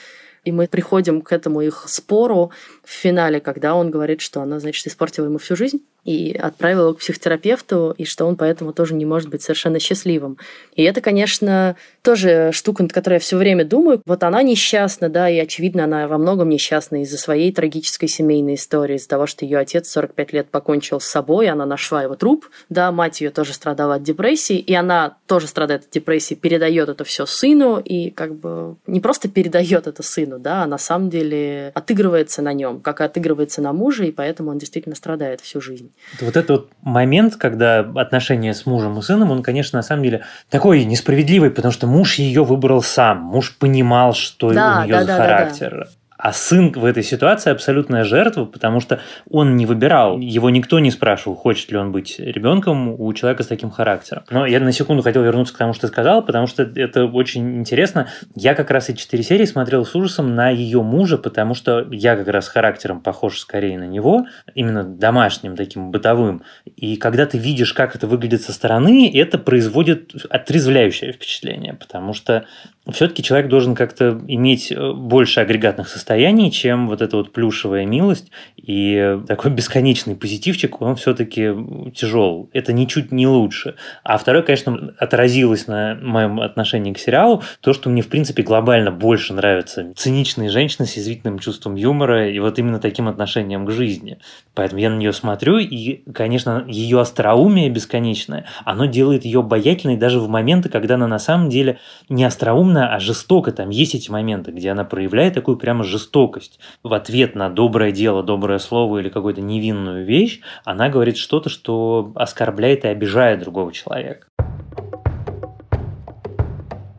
И 0.44 0.52
мы 0.52 0.68
приходим 0.68 1.20
к 1.20 1.32
этому 1.32 1.60
их 1.60 1.84
спору 1.88 2.50
в 2.82 2.90
финале, 2.90 3.40
когда 3.40 3.74
он 3.74 3.90
говорит, 3.90 4.22
что 4.22 4.40
она, 4.40 4.58
значит, 4.58 4.86
испортила 4.86 5.26
ему 5.26 5.36
всю 5.36 5.54
жизнь 5.54 5.84
и 6.04 6.32
отправил 6.32 6.82
его 6.82 6.94
к 6.94 6.98
психотерапевту, 6.98 7.94
и 7.96 8.04
что 8.04 8.26
он 8.26 8.36
поэтому 8.36 8.72
тоже 8.72 8.94
не 8.94 9.04
может 9.04 9.28
быть 9.28 9.42
совершенно 9.42 9.78
счастливым. 9.78 10.38
И 10.74 10.82
это, 10.82 11.00
конечно, 11.00 11.76
тоже 12.02 12.50
штука, 12.52 12.82
над 12.82 12.92
которой 12.92 13.14
я 13.14 13.20
все 13.20 13.36
время 13.36 13.64
думаю. 13.64 14.02
Вот 14.06 14.22
она 14.22 14.42
несчастна, 14.42 15.08
да, 15.08 15.28
и, 15.28 15.38
очевидно, 15.38 15.84
она 15.84 16.08
во 16.08 16.18
многом 16.18 16.48
несчастна 16.48 17.02
из-за 17.02 17.18
своей 17.18 17.52
трагической 17.52 18.08
семейной 18.08 18.54
истории, 18.54 18.96
из-за 18.96 19.08
того, 19.08 19.26
что 19.26 19.44
ее 19.44 19.58
отец 19.58 19.88
45 19.90 20.32
лет 20.32 20.48
покончил 20.50 21.00
с 21.00 21.06
собой, 21.06 21.48
она 21.48 21.66
нашла 21.66 22.02
его 22.02 22.14
труп, 22.14 22.48
да, 22.68 22.90
мать 22.92 23.20
ее 23.20 23.30
тоже 23.30 23.52
страдала 23.52 23.96
от 23.96 24.02
депрессии, 24.02 24.56
и 24.58 24.74
она 24.74 25.16
тоже 25.26 25.46
страдает 25.46 25.84
от 25.84 25.90
депрессии, 25.90 26.34
передает 26.34 26.88
это 26.88 27.04
все 27.04 27.26
сыну, 27.26 27.78
и 27.78 28.10
как 28.10 28.34
бы 28.34 28.76
не 28.86 29.00
просто 29.00 29.28
передает 29.28 29.86
это 29.86 30.02
сыну, 30.02 30.38
да, 30.38 30.62
а 30.62 30.66
на 30.66 30.78
самом 30.78 31.10
деле 31.10 31.72
отыгрывается 31.74 32.42
на 32.42 32.52
нем, 32.52 32.80
как 32.80 33.00
и 33.00 33.04
отыгрывается 33.04 33.60
на 33.60 33.72
муже, 33.72 34.08
и 34.08 34.12
поэтому 34.12 34.50
он 34.50 34.58
действительно 34.58 34.94
страдает 34.94 35.40
всю 35.40 35.60
жизнь. 35.60 35.89
Вот 36.20 36.36
этот 36.36 36.50
вот 36.50 36.70
момент, 36.82 37.36
когда 37.36 37.80
отношения 37.80 38.52
с 38.54 38.66
мужем 38.66 38.98
и 38.98 39.02
сыном, 39.02 39.30
он, 39.30 39.42
конечно, 39.42 39.78
на 39.78 39.82
самом 39.82 40.02
деле 40.02 40.24
такой 40.48 40.84
несправедливый, 40.84 41.50
потому 41.50 41.72
что 41.72 41.86
муж 41.86 42.16
ее 42.16 42.44
выбрал 42.44 42.82
сам, 42.82 43.18
муж 43.18 43.56
понимал, 43.56 44.14
что 44.14 44.52
да, 44.52 44.80
у 44.80 44.84
нее 44.84 44.94
да, 44.94 45.00
за 45.00 45.06
да, 45.06 45.16
характер. 45.16 45.70
Да, 45.70 45.84
да. 45.84 45.90
А 46.22 46.34
сын 46.34 46.70
в 46.72 46.84
этой 46.84 47.02
ситуации 47.02 47.50
абсолютная 47.50 48.04
жертва, 48.04 48.44
потому 48.44 48.80
что 48.80 49.00
он 49.30 49.56
не 49.56 49.64
выбирал. 49.64 50.18
Его 50.18 50.50
никто 50.50 50.78
не 50.78 50.90
спрашивал, 50.90 51.34
хочет 51.34 51.70
ли 51.70 51.78
он 51.78 51.92
быть 51.92 52.18
ребенком 52.18 53.00
у 53.00 53.10
человека 53.14 53.42
с 53.42 53.46
таким 53.46 53.70
характером. 53.70 54.24
Но 54.30 54.44
я 54.44 54.60
на 54.60 54.70
секунду 54.72 55.02
хотел 55.02 55.22
вернуться 55.22 55.54
к 55.54 55.56
тому, 55.56 55.72
что 55.72 55.86
ты 55.86 55.88
сказал, 55.88 56.22
потому 56.22 56.46
что 56.46 56.62
это 56.62 57.06
очень 57.06 57.60
интересно. 57.60 58.08
Я 58.34 58.54
как 58.54 58.70
раз 58.70 58.90
эти 58.90 58.98
четыре 58.98 59.22
серии 59.22 59.46
смотрел 59.46 59.86
с 59.86 59.94
ужасом 59.94 60.34
на 60.34 60.50
ее 60.50 60.82
мужа, 60.82 61.16
потому 61.16 61.54
что 61.54 61.86
я 61.90 62.16
как 62.16 62.28
раз 62.28 62.48
характером 62.48 63.00
похож 63.00 63.38
скорее 63.38 63.78
на 63.78 63.86
него, 63.86 64.26
именно 64.54 64.84
домашним, 64.84 65.56
таким 65.56 65.90
бытовым. 65.90 66.42
И 66.76 66.96
когда 66.96 67.24
ты 67.24 67.38
видишь, 67.38 67.72
как 67.72 67.96
это 67.96 68.06
выглядит 68.06 68.42
со 68.42 68.52
стороны, 68.52 69.10
это 69.14 69.38
производит 69.38 70.12
отрезвляющее 70.28 71.12
впечатление, 71.12 71.72
потому 71.72 72.12
что 72.12 72.44
все-таки 72.88 73.22
человек 73.22 73.48
должен 73.50 73.74
как-то 73.74 74.20
иметь 74.26 74.72
э, 74.72 74.92
больше 74.92 75.40
агрегатных 75.40 75.88
состояний, 75.88 76.50
чем 76.50 76.88
вот 76.88 77.02
эта 77.02 77.16
вот 77.16 77.32
плюшевая 77.32 77.84
милость. 77.84 78.30
И 78.56 79.18
такой 79.28 79.50
бесконечный 79.50 80.16
позитивчик, 80.16 80.80
он 80.80 80.96
все-таки 80.96 81.50
тяжел. 81.94 82.48
Это 82.52 82.72
ничуть 82.72 83.12
не 83.12 83.26
лучше. 83.26 83.76
А 84.02 84.16
второе, 84.16 84.42
конечно, 84.42 84.94
отразилось 84.98 85.66
на 85.66 85.94
моем 86.00 86.40
отношении 86.40 86.92
к 86.92 86.98
сериалу, 86.98 87.42
то, 87.60 87.72
что 87.72 87.90
мне, 87.90 88.02
в 88.02 88.08
принципе, 88.08 88.42
глобально 88.42 88.90
больше 88.90 89.34
нравятся 89.34 89.92
циничные 89.94 90.48
женщины 90.50 90.86
с 90.86 90.96
язвительным 90.96 91.38
чувством 91.38 91.74
юмора 91.74 92.30
и 92.30 92.38
вот 92.38 92.58
именно 92.58 92.78
таким 92.78 93.08
отношением 93.08 93.66
к 93.66 93.70
жизни. 93.70 94.18
Поэтому 94.54 94.80
я 94.80 94.90
на 94.90 94.96
нее 94.96 95.12
смотрю, 95.12 95.58
и, 95.58 96.02
конечно, 96.12 96.64
ее 96.66 97.00
остроумие 97.00 97.70
бесконечное, 97.70 98.46
оно 98.64 98.86
делает 98.86 99.24
ее 99.24 99.40
обаятельной 99.40 99.96
даже 99.96 100.18
в 100.20 100.28
моменты, 100.28 100.68
когда 100.68 100.94
она 100.94 101.06
на 101.06 101.18
самом 101.18 101.50
деле 101.50 101.78
не 102.08 102.24
остроумная, 102.24 102.69
темно, 102.70 102.88
а 102.94 103.00
жестоко. 103.00 103.52
Там 103.52 103.70
есть 103.70 103.94
эти 103.94 104.10
моменты, 104.10 104.52
где 104.52 104.70
она 104.70 104.84
проявляет 104.84 105.34
такую 105.34 105.56
прямо 105.56 105.84
жестокость. 105.84 106.60
В 106.82 106.92
ответ 106.94 107.34
на 107.34 107.50
доброе 107.50 107.92
дело, 107.92 108.22
доброе 108.22 108.58
слово 108.58 108.98
или 108.98 109.08
какую-то 109.08 109.40
невинную 109.40 110.04
вещь, 110.04 110.40
она 110.64 110.88
говорит 110.88 111.16
что-то, 111.16 111.48
что 111.48 112.12
оскорбляет 112.14 112.84
и 112.84 112.88
обижает 112.88 113.40
другого 113.40 113.72
человека. 113.72 114.26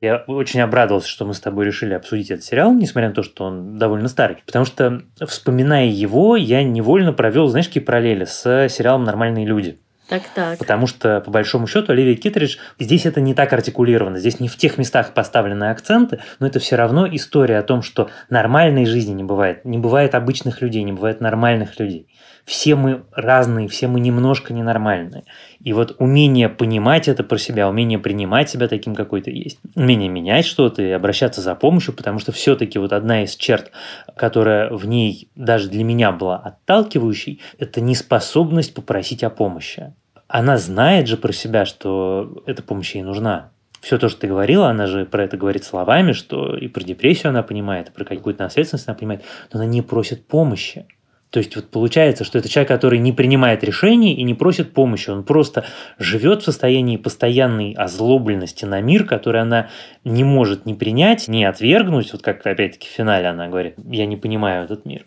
Я 0.02 0.24
очень 0.26 0.62
обрадовался, 0.62 1.08
что 1.08 1.26
мы 1.26 1.36
с 1.36 1.40
тобой 1.40 1.64
решили 1.64 1.94
обсудить 1.94 2.32
этот 2.32 2.44
сериал, 2.44 2.74
несмотря 2.74 3.10
на 3.10 3.16
то, 3.16 3.22
что 3.22 3.46
он 3.46 3.78
довольно 3.78 4.08
старый. 4.08 4.38
Потому 4.48 4.66
что, 4.66 5.04
вспоминая 5.28 5.86
его, 5.86 6.36
я 6.36 6.64
невольно 6.64 7.14
провел, 7.14 7.48
знаешь, 7.48 7.68
какие 7.68 7.84
параллели 7.84 8.26
с 8.26 8.68
сериалом 8.70 9.04
«Нормальные 9.04 9.46
люди». 9.46 9.80
Так, 10.12 10.24
так. 10.36 10.60
Потому 10.60 10.88
что, 10.88 11.22
по 11.22 11.32
большому 11.32 11.68
счету, 11.68 11.94
Оливия 11.94 12.18
Китридж, 12.18 12.58
здесь 12.78 13.06
это 13.06 13.22
не 13.22 13.34
так 13.34 13.54
артикулировано, 13.54 14.20
здесь 14.20 14.42
не 14.42 14.50
в 14.50 14.58
тех 14.58 14.78
местах 14.78 15.14
поставлены 15.14 15.72
акценты, 15.72 16.20
но 16.40 16.48
это 16.48 16.60
все 16.60 16.76
равно 16.76 17.08
история 17.10 17.60
о 17.60 17.64
том, 17.64 17.82
что 17.82 18.10
нормальной 18.30 18.86
жизни 18.86 19.14
не 19.14 19.24
бывает. 19.24 19.64
Не 19.64 19.78
бывает 19.78 20.14
обычных 20.14 20.62
людей, 20.62 20.84
не 20.84 20.92
бывает 20.92 21.22
нормальных 21.22 21.80
людей. 21.80 22.10
Все 22.44 22.76
мы 22.76 23.04
разные, 23.14 23.70
все 23.70 23.88
мы 23.88 24.02
немножко 24.02 24.52
ненормальные. 24.52 25.24
И 25.62 25.72
вот 25.72 25.96
умение 26.00 26.50
понимать 26.50 27.08
это 27.08 27.24
про 27.24 27.38
себя, 27.38 27.70
умение 27.70 27.98
принимать 27.98 28.50
себя 28.50 28.68
таким, 28.68 28.96
какой 28.96 29.22
ты 29.22 29.32
есть, 29.32 29.60
умение 29.76 30.10
менять 30.10 30.46
что-то 30.46 30.82
и 30.82 30.90
обращаться 30.90 31.40
за 31.40 31.56
помощью, 31.56 31.94
потому 31.94 32.20
что 32.20 32.34
все-таки 32.34 32.80
вот 32.80 32.92
одна 32.92 33.24
из 33.24 33.38
черт, 33.38 33.72
которая 34.18 34.74
в 34.74 34.86
ней 34.86 35.30
даже 35.36 35.70
для 35.70 35.86
меня 35.86 36.12
была 36.12 36.36
отталкивающей, 36.36 37.40
это 37.60 37.80
неспособность 37.80 38.74
попросить 38.74 39.24
о 39.24 39.30
помощи 39.30 39.94
она 40.32 40.58
знает 40.58 41.08
же 41.08 41.18
про 41.18 41.34
себя, 41.34 41.66
что 41.66 42.44
эта 42.46 42.64
помощь 42.64 42.96
ей 42.96 43.04
нужна. 43.04 43.52
Все 43.82 43.98
то, 43.98 44.08
что 44.08 44.22
ты 44.22 44.28
говорила, 44.28 44.70
она 44.70 44.88
же 44.88 45.06
про 45.06 45.26
это 45.26 45.36
говорит 45.36 45.66
словами, 45.66 46.14
что 46.14 46.56
и 46.56 46.70
про 46.70 46.84
депрессию 46.84 47.32
она 47.32 47.44
понимает, 47.44 47.90
и 47.90 47.92
про 47.92 48.06
какую-то 48.06 48.44
наследственность 48.44 48.88
она 48.88 48.96
понимает, 48.96 49.24
но 49.52 49.60
она 49.60 49.70
не 49.70 49.82
просит 49.82 50.26
помощи. 50.26 50.86
То 51.32 51.40
есть 51.40 51.56
вот 51.56 51.70
получается, 51.70 52.24
что 52.24 52.38
это 52.38 52.48
человек, 52.48 52.70
который 52.70 53.00
не 53.00 53.12
принимает 53.12 53.64
решений 53.64 54.14
и 54.14 54.24
не 54.24 54.34
просит 54.34 54.74
помощи. 54.74 55.10
Он 55.10 55.24
просто 55.24 55.66
живет 55.98 56.42
в 56.42 56.46
состоянии 56.46 56.98
постоянной 56.98 57.74
озлобленности 57.74 58.64
на 58.64 58.80
мир, 58.82 59.06
который 59.06 59.42
она 59.42 59.70
не 60.06 60.24
может 60.24 60.66
ни 60.66 60.74
принять, 60.74 61.28
ни 61.28 61.44
отвергнуть. 61.44 62.12
Вот 62.14 62.22
как 62.22 62.46
опять-таки 62.46 62.88
в 62.88 62.92
финале 62.92 63.28
она 63.28 63.48
говорит, 63.48 63.76
я 63.86 64.06
не 64.06 64.16
понимаю 64.16 64.66
этот 64.66 64.86
мир 64.86 65.06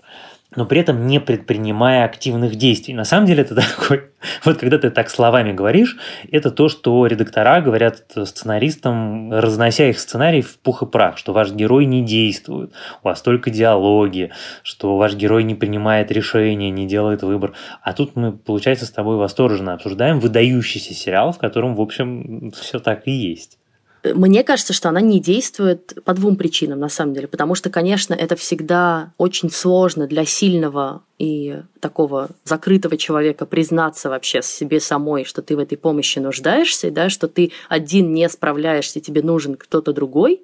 но 0.56 0.66
при 0.66 0.80
этом 0.80 1.06
не 1.06 1.20
предпринимая 1.20 2.04
активных 2.04 2.56
действий. 2.56 2.94
На 2.94 3.04
самом 3.04 3.26
деле 3.26 3.42
это 3.42 3.54
такой, 3.78 4.04
вот 4.44 4.58
когда 4.58 4.78
ты 4.78 4.90
так 4.90 5.10
словами 5.10 5.52
говоришь, 5.52 5.96
это 6.30 6.50
то, 6.50 6.68
что 6.68 7.06
редактора 7.06 7.60
говорят 7.60 8.04
сценаристам, 8.24 9.32
разнося 9.32 9.88
их 9.88 9.98
сценарий 9.98 10.42
в 10.42 10.58
пух 10.58 10.82
и 10.82 10.86
прах, 10.86 11.18
что 11.18 11.32
ваш 11.32 11.52
герой 11.52 11.86
не 11.86 12.02
действует, 12.02 12.72
у 13.02 13.08
вас 13.08 13.22
только 13.22 13.50
диалоги, 13.50 14.30
что 14.62 14.96
ваш 14.96 15.14
герой 15.14 15.44
не 15.44 15.54
принимает 15.54 16.10
решения, 16.10 16.70
не 16.70 16.86
делает 16.86 17.22
выбор. 17.22 17.52
А 17.82 17.92
тут 17.92 18.16
мы, 18.16 18.32
получается, 18.32 18.86
с 18.86 18.90
тобой 18.90 19.16
восторженно 19.16 19.74
обсуждаем 19.74 20.20
выдающийся 20.20 20.94
сериал, 20.94 21.32
в 21.32 21.38
котором, 21.38 21.74
в 21.76 21.80
общем, 21.80 22.52
все 22.52 22.78
так 22.78 23.06
и 23.06 23.12
есть. 23.12 23.58
Мне 24.04 24.44
кажется, 24.44 24.72
что 24.74 24.90
она 24.90 25.00
не 25.00 25.18
действует 25.18 25.98
по 26.04 26.12
двум 26.12 26.36
причинам, 26.36 26.78
на 26.78 26.88
самом 26.88 27.14
деле. 27.14 27.26
Потому 27.26 27.54
что, 27.54 27.70
конечно, 27.70 28.12
это 28.12 28.36
всегда 28.36 29.12
очень 29.16 29.50
сложно 29.50 30.06
для 30.06 30.26
сильного 30.26 31.02
и 31.18 31.62
такого 31.80 32.28
закрытого 32.44 32.96
человека 32.96 33.46
признаться 33.46 34.10
вообще 34.10 34.42
себе 34.42 34.80
самой, 34.80 35.24
что 35.24 35.40
ты 35.40 35.56
в 35.56 35.58
этой 35.58 35.78
помощи 35.78 36.18
нуждаешься, 36.18 36.88
и 36.88 36.90
да, 36.90 37.08
что 37.08 37.28
ты 37.28 37.52
один 37.68 38.12
не 38.12 38.28
справляешься, 38.28 39.00
тебе 39.00 39.22
нужен 39.22 39.54
кто-то 39.54 39.92
другой. 39.92 40.42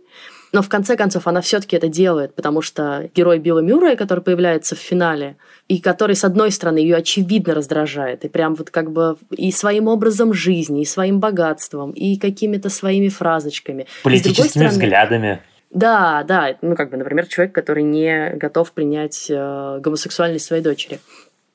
Но 0.53 0.63
в 0.63 0.69
конце 0.69 0.97
концов 0.97 1.27
она 1.27 1.41
все-таки 1.41 1.77
это 1.77 1.89
делает, 1.89 2.35
потому 2.35 2.61
что 2.61 3.09
герой 3.15 3.39
Билла 3.39 3.61
Мюррея, 3.61 3.97
который 3.97 4.21
появляется 4.21 4.75
в 4.75 4.79
финале, 4.79 5.37
и 5.69 5.79
который, 5.79 6.17
с 6.17 6.25
одной 6.25 6.51
стороны, 6.51 6.79
ее 6.79 6.97
очевидно 6.97 7.55
раздражает, 7.55 8.25
и 8.25 8.29
прям 8.29 8.55
вот 8.57 8.71
как 8.71 8.91
бы 8.91 9.17
и 9.31 9.53
своим 9.53 9.87
образом 9.87 10.33
жизни, 10.33 10.83
и 10.83 10.85
своим 10.85 11.21
богатством, 11.21 11.93
и 11.93 12.17
какими-то 12.17 12.69
своими 12.69 13.09
фразочками. 13.09 13.87
Политическими 14.03 14.49
стороны, 14.49 14.71
взглядами. 14.71 15.43
Да, 15.71 16.25
да, 16.25 16.57
ну 16.63 16.75
как 16.75 16.91
бы, 16.91 16.97
например, 16.97 17.27
человек, 17.29 17.55
который 17.55 17.85
не 17.85 18.31
готов 18.35 18.73
принять 18.73 19.27
э, 19.31 19.79
гомосексуальность 19.81 20.45
своей 20.45 20.63
дочери. 20.63 20.99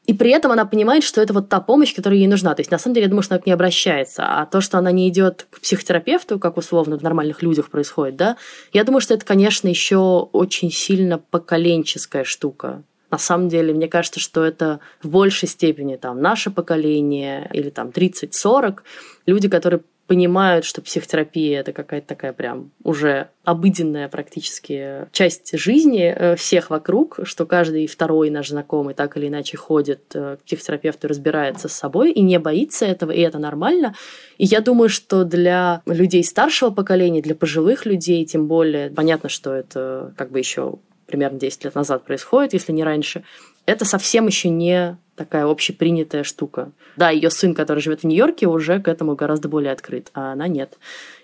И 0.07 0.13
при 0.13 0.31
этом 0.31 0.51
она 0.51 0.65
понимает, 0.65 1.03
что 1.03 1.21
это 1.21 1.33
вот 1.33 1.49
та 1.49 1.59
помощь, 1.59 1.93
которая 1.93 2.19
ей 2.19 2.27
нужна. 2.27 2.53
То 2.53 2.61
есть, 2.61 2.71
на 2.71 2.77
самом 2.77 2.93
деле, 2.93 3.05
я 3.05 3.09
думаю, 3.09 3.23
что 3.23 3.35
она 3.35 3.41
к 3.41 3.45
ней 3.45 3.53
обращается. 3.53 4.23
А 4.23 4.45
то, 4.45 4.61
что 4.61 4.77
она 4.77 4.91
не 4.91 5.09
идет 5.09 5.47
к 5.49 5.61
психотерапевту, 5.61 6.39
как 6.39 6.57
условно 6.57 6.97
в 6.97 7.03
нормальных 7.03 7.41
людях 7.41 7.69
происходит, 7.69 8.15
да, 8.15 8.37
я 8.71 8.83
думаю, 8.83 9.01
что 9.01 9.13
это, 9.13 9.25
конечно, 9.25 9.67
еще 9.67 10.29
очень 10.31 10.71
сильно 10.71 11.17
поколенческая 11.17 12.23
штука. 12.23 12.83
На 13.11 13.17
самом 13.17 13.49
деле, 13.49 13.73
мне 13.73 13.87
кажется, 13.87 14.19
что 14.19 14.43
это 14.43 14.79
в 15.01 15.09
большей 15.09 15.47
степени 15.47 15.95
там 15.95 16.21
наше 16.21 16.51
поколение 16.51 17.49
или 17.53 17.69
там 17.69 17.89
30-40, 17.89 18.79
люди, 19.25 19.47
которые 19.47 19.81
понимают, 20.07 20.65
что 20.65 20.81
психотерапия 20.81 21.59
это 21.59 21.73
какая-то 21.73 22.07
такая 22.07 22.33
прям 22.33 22.71
уже 22.83 23.29
обыденная 23.43 24.07
практически 24.07 25.07
часть 25.11 25.57
жизни 25.57 26.13
э, 26.15 26.35
всех 26.35 26.69
вокруг, 26.69 27.19
что 27.23 27.45
каждый 27.45 27.87
второй 27.87 28.29
наш 28.29 28.49
знакомый 28.49 28.93
так 28.93 29.17
или 29.17 29.27
иначе 29.27 29.57
ходит 29.57 30.01
э, 30.13 30.37
к 30.37 30.45
психотерапевту 30.45 31.07
разбирается 31.07 31.67
с 31.67 31.73
собой 31.73 32.11
и 32.11 32.21
не 32.21 32.39
боится 32.39 32.85
этого, 32.85 33.11
и 33.11 33.21
это 33.21 33.39
нормально. 33.39 33.95
И 34.37 34.45
я 34.45 34.61
думаю, 34.61 34.89
что 34.89 35.23
для 35.23 35.81
людей 35.85 36.23
старшего 36.23 36.69
поколения, 36.69 37.21
для 37.21 37.35
пожилых 37.35 37.85
людей, 37.85 38.25
тем 38.25 38.47
более, 38.47 38.89
понятно, 38.91 39.29
что 39.29 39.53
это 39.53 40.13
как 40.17 40.31
бы 40.31 40.39
еще 40.39 40.75
примерно 41.07 41.39
10 41.39 41.65
лет 41.65 41.75
назад 41.75 42.03
происходит, 42.03 42.53
если 42.53 42.71
не 42.71 42.83
раньше, 42.83 43.23
это 43.65 43.85
совсем 43.85 44.27
еще 44.27 44.49
не 44.49 44.97
такая 45.15 45.45
общепринятая 45.45 46.23
штука. 46.23 46.71
Да, 46.97 47.09
ее 47.09 47.29
сын, 47.29 47.53
который 47.53 47.79
живет 47.79 48.01
в 48.01 48.03
Нью-Йорке, 48.05 48.47
уже 48.47 48.79
к 48.79 48.87
этому 48.87 49.15
гораздо 49.15 49.47
более 49.47 49.71
открыт, 49.71 50.09
а 50.13 50.33
она 50.33 50.47
нет. 50.47 50.77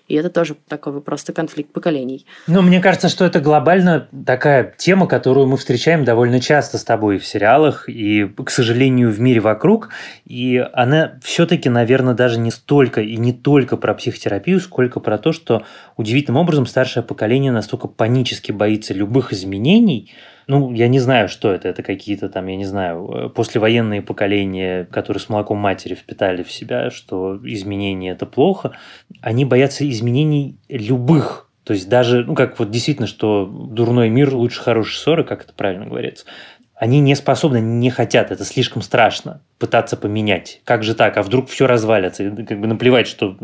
И 0.08 0.14
это 0.14 0.30
тоже 0.30 0.56
такой 0.68 1.00
просто 1.00 1.32
конфликт 1.32 1.72
поколений. 1.72 2.26
Ну, 2.46 2.60
мне 2.60 2.80
кажется, 2.80 3.08
что 3.08 3.24
это 3.24 3.40
глобально 3.40 4.08
такая 4.26 4.74
тема, 4.76 5.06
которую 5.06 5.46
мы 5.46 5.56
встречаем 5.56 6.04
довольно 6.04 6.40
часто 6.40 6.76
с 6.76 6.84
тобой 6.84 7.18
в 7.18 7.26
сериалах 7.26 7.88
и, 7.88 8.26
к 8.26 8.50
сожалению, 8.50 9.10
в 9.10 9.20
мире 9.20 9.40
вокруг. 9.40 9.90
И 10.26 10.62
она 10.72 11.18
все-таки, 11.22 11.68
наверное, 11.68 12.14
даже 12.14 12.38
не 12.38 12.50
столько 12.50 13.00
и 13.00 13.16
не 13.16 13.32
только 13.32 13.76
про 13.76 13.94
психотерапию, 13.94 14.60
сколько 14.60 15.00
про 15.00 15.18
то, 15.18 15.32
что 15.32 15.64
удивительным 15.96 16.42
образом 16.42 16.66
старшее 16.66 17.02
поколение 17.02 17.52
настолько 17.52 17.88
панически 17.88 18.52
боится 18.52 18.92
любых 18.92 19.32
изменений, 19.32 20.12
ну, 20.46 20.72
я 20.72 20.88
не 20.88 20.98
знаю, 20.98 21.28
что 21.28 21.52
это. 21.52 21.68
Это 21.68 21.82
какие-то 21.82 22.28
там, 22.28 22.46
я 22.46 22.56
не 22.56 22.64
знаю, 22.64 23.08
э, 23.08 23.28
послевоенные 23.28 24.02
поколения, 24.02 24.84
которые 24.84 25.20
с 25.20 25.28
молоком 25.28 25.58
матери 25.58 25.94
впитали 25.94 26.42
в 26.42 26.52
себя, 26.52 26.90
что 26.90 27.38
изменения– 27.44 28.10
это 28.12 28.26
плохо. 28.26 28.72
Они 29.20 29.44
боятся 29.44 29.88
изменений 29.88 30.56
любых. 30.68 31.48
То 31.64 31.74
есть 31.74 31.88
даже, 31.88 32.24
ну, 32.24 32.34
как 32.34 32.58
вот 32.58 32.70
действительно, 32.70 33.06
что 33.06 33.46
дурной 33.46 34.08
мир 34.08 34.34
лучше 34.34 34.60
хорошей 34.60 34.96
ссоры, 34.96 35.24
как 35.24 35.44
это 35.44 35.52
правильно 35.52 35.86
говорится. 35.86 36.26
Они 36.74 36.98
не 36.98 37.14
способны, 37.14 37.60
не 37.60 37.90
хотят, 37.90 38.32
это 38.32 38.44
слишком 38.44 38.82
страшно 38.82 39.40
пытаться 39.58 39.96
поменять. 39.96 40.60
Как 40.64 40.82
же 40.82 40.94
так? 40.94 41.16
А 41.16 41.22
вдруг 41.22 41.48
все 41.48 41.68
развалится? 41.68 42.28
Как 42.30 42.60
бы 42.60 42.66
наплевать, 42.66 43.06
что 43.06 43.36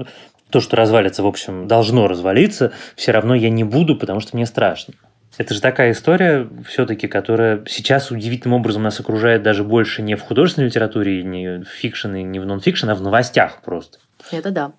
то, 0.50 0.60
что 0.60 0.76
развалится, 0.76 1.22
в 1.22 1.26
общем, 1.26 1.68
должно 1.68 2.08
развалиться, 2.08 2.72
все 2.96 3.12
равно 3.12 3.34
я 3.34 3.50
не 3.50 3.64
буду, 3.64 3.96
потому 3.96 4.20
что 4.20 4.36
мне 4.36 4.46
страшно. 4.46 4.94
Это 5.36 5.54
же 5.54 5.60
такая 5.60 5.92
история, 5.92 6.48
все-таки, 6.66 7.06
которая 7.06 7.62
сейчас 7.68 8.10
удивительным 8.10 8.58
образом 8.58 8.82
нас 8.82 8.98
окружает 8.98 9.42
даже 9.42 9.62
больше 9.62 10.02
не 10.02 10.16
в 10.16 10.22
художественной 10.22 10.68
литературе, 10.68 11.22
не 11.22 11.60
в 11.60 11.68
fiction 11.68 12.14
и 12.14 12.22
не 12.22 12.40
в 12.40 12.46
нон-фикшн, 12.46 12.90
а 12.90 12.94
в 12.94 13.02
новостях 13.02 13.62
просто. 13.62 13.98
Это 14.32 14.50
да. 14.50 14.72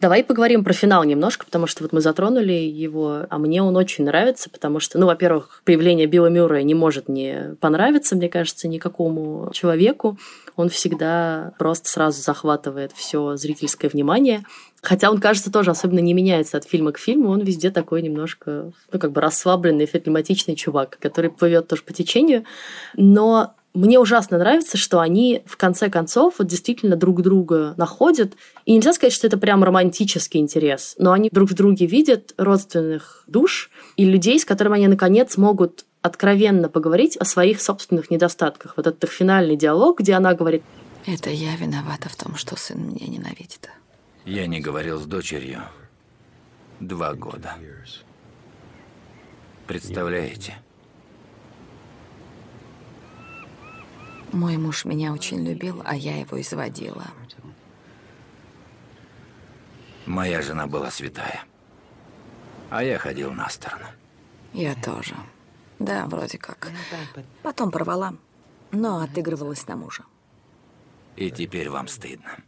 Давай 0.00 0.24
поговорим 0.24 0.64
про 0.64 0.72
финал 0.72 1.04
немножко, 1.04 1.44
потому 1.44 1.66
что 1.66 1.82
вот 1.82 1.92
мы 1.92 2.00
затронули 2.00 2.52
его, 2.52 3.26
а 3.28 3.38
мне 3.38 3.62
он 3.62 3.76
очень 3.76 4.04
нравится, 4.04 4.50
потому 4.50 4.80
что, 4.80 4.98
ну, 4.98 5.06
во-первых, 5.06 5.62
появление 5.64 6.06
Билла 6.06 6.28
Мюррея 6.28 6.62
не 6.62 6.74
может 6.74 7.08
не 7.08 7.54
понравиться, 7.60 8.16
мне 8.16 8.28
кажется, 8.28 8.68
никакому 8.68 9.50
человеку. 9.52 10.18
Он 10.56 10.68
всегда 10.68 11.52
просто 11.58 11.88
сразу 11.88 12.22
захватывает 12.22 12.92
все 12.92 13.36
зрительское 13.36 13.90
внимание. 13.90 14.44
Хотя 14.82 15.10
он, 15.10 15.20
кажется, 15.20 15.52
тоже 15.52 15.70
особенно 15.70 15.98
не 15.98 16.14
меняется 16.14 16.56
от 16.56 16.64
фильма 16.64 16.92
к 16.92 16.98
фильму. 16.98 17.30
Он 17.30 17.40
везде 17.42 17.70
такой 17.70 18.02
немножко, 18.02 18.72
ну, 18.92 18.98
как 18.98 19.12
бы 19.12 19.20
расслабленный, 19.20 19.86
флегматичный 19.86 20.54
чувак, 20.54 20.98
который 21.00 21.30
плывет 21.30 21.68
тоже 21.68 21.82
по 21.82 21.92
течению. 21.92 22.44
Но 22.94 23.54
мне 23.76 24.00
ужасно 24.00 24.38
нравится, 24.38 24.78
что 24.78 25.00
они 25.00 25.42
в 25.44 25.58
конце 25.58 25.90
концов 25.90 26.36
вот 26.38 26.46
действительно 26.46 26.96
друг 26.96 27.20
друга 27.20 27.74
находят. 27.76 28.32
И 28.64 28.72
нельзя 28.72 28.94
сказать, 28.94 29.12
что 29.12 29.26
это 29.26 29.36
прям 29.36 29.62
романтический 29.62 30.40
интерес, 30.40 30.94
но 30.98 31.12
они 31.12 31.28
друг 31.30 31.50
в 31.50 31.54
друге 31.54 31.84
видят 31.84 32.32
родственных 32.38 33.24
душ 33.26 33.70
и 33.96 34.06
людей, 34.06 34.40
с 34.40 34.46
которыми 34.46 34.76
они 34.76 34.88
наконец 34.88 35.36
могут 35.36 35.84
откровенно 36.06 36.68
поговорить 36.68 37.16
о 37.16 37.24
своих 37.24 37.60
собственных 37.60 38.10
недостатках. 38.10 38.74
Вот 38.76 38.86
этот 38.86 39.10
финальный 39.10 39.56
диалог, 39.56 40.00
где 40.00 40.14
она 40.14 40.34
говорит... 40.34 40.62
Это 41.06 41.30
я 41.30 41.54
виновата 41.56 42.08
в 42.08 42.16
том, 42.16 42.34
что 42.34 42.56
сын 42.56 42.80
меня 42.84 43.06
ненавидит. 43.06 43.70
Я 44.24 44.46
не 44.46 44.60
говорил 44.60 44.98
с 44.98 45.06
дочерью 45.06 45.62
два 46.80 47.14
года. 47.14 47.54
Представляете? 49.66 50.58
Мой 54.32 54.56
муж 54.56 54.84
меня 54.84 55.12
очень 55.12 55.46
любил, 55.46 55.82
а 55.84 55.94
я 55.94 56.18
его 56.18 56.40
изводила. 56.40 57.04
Моя 60.06 60.42
жена 60.42 60.66
была 60.66 60.90
святая. 60.90 61.44
А 62.70 62.82
я 62.82 62.98
ходил 62.98 63.32
на 63.32 63.48
сторону. 63.48 63.86
Я 64.52 64.74
тоже. 64.74 65.14
Да, 65.78 66.06
вроде 66.06 66.38
как. 66.38 66.70
Потом 67.42 67.70
порвала, 67.70 68.14
но 68.72 69.00
отыгрывалась 69.00 69.66
на 69.66 69.76
мужа. 69.76 70.04
И 71.16 71.30
теперь 71.30 71.70
вам 71.70 71.88
стыдно. 71.88 72.38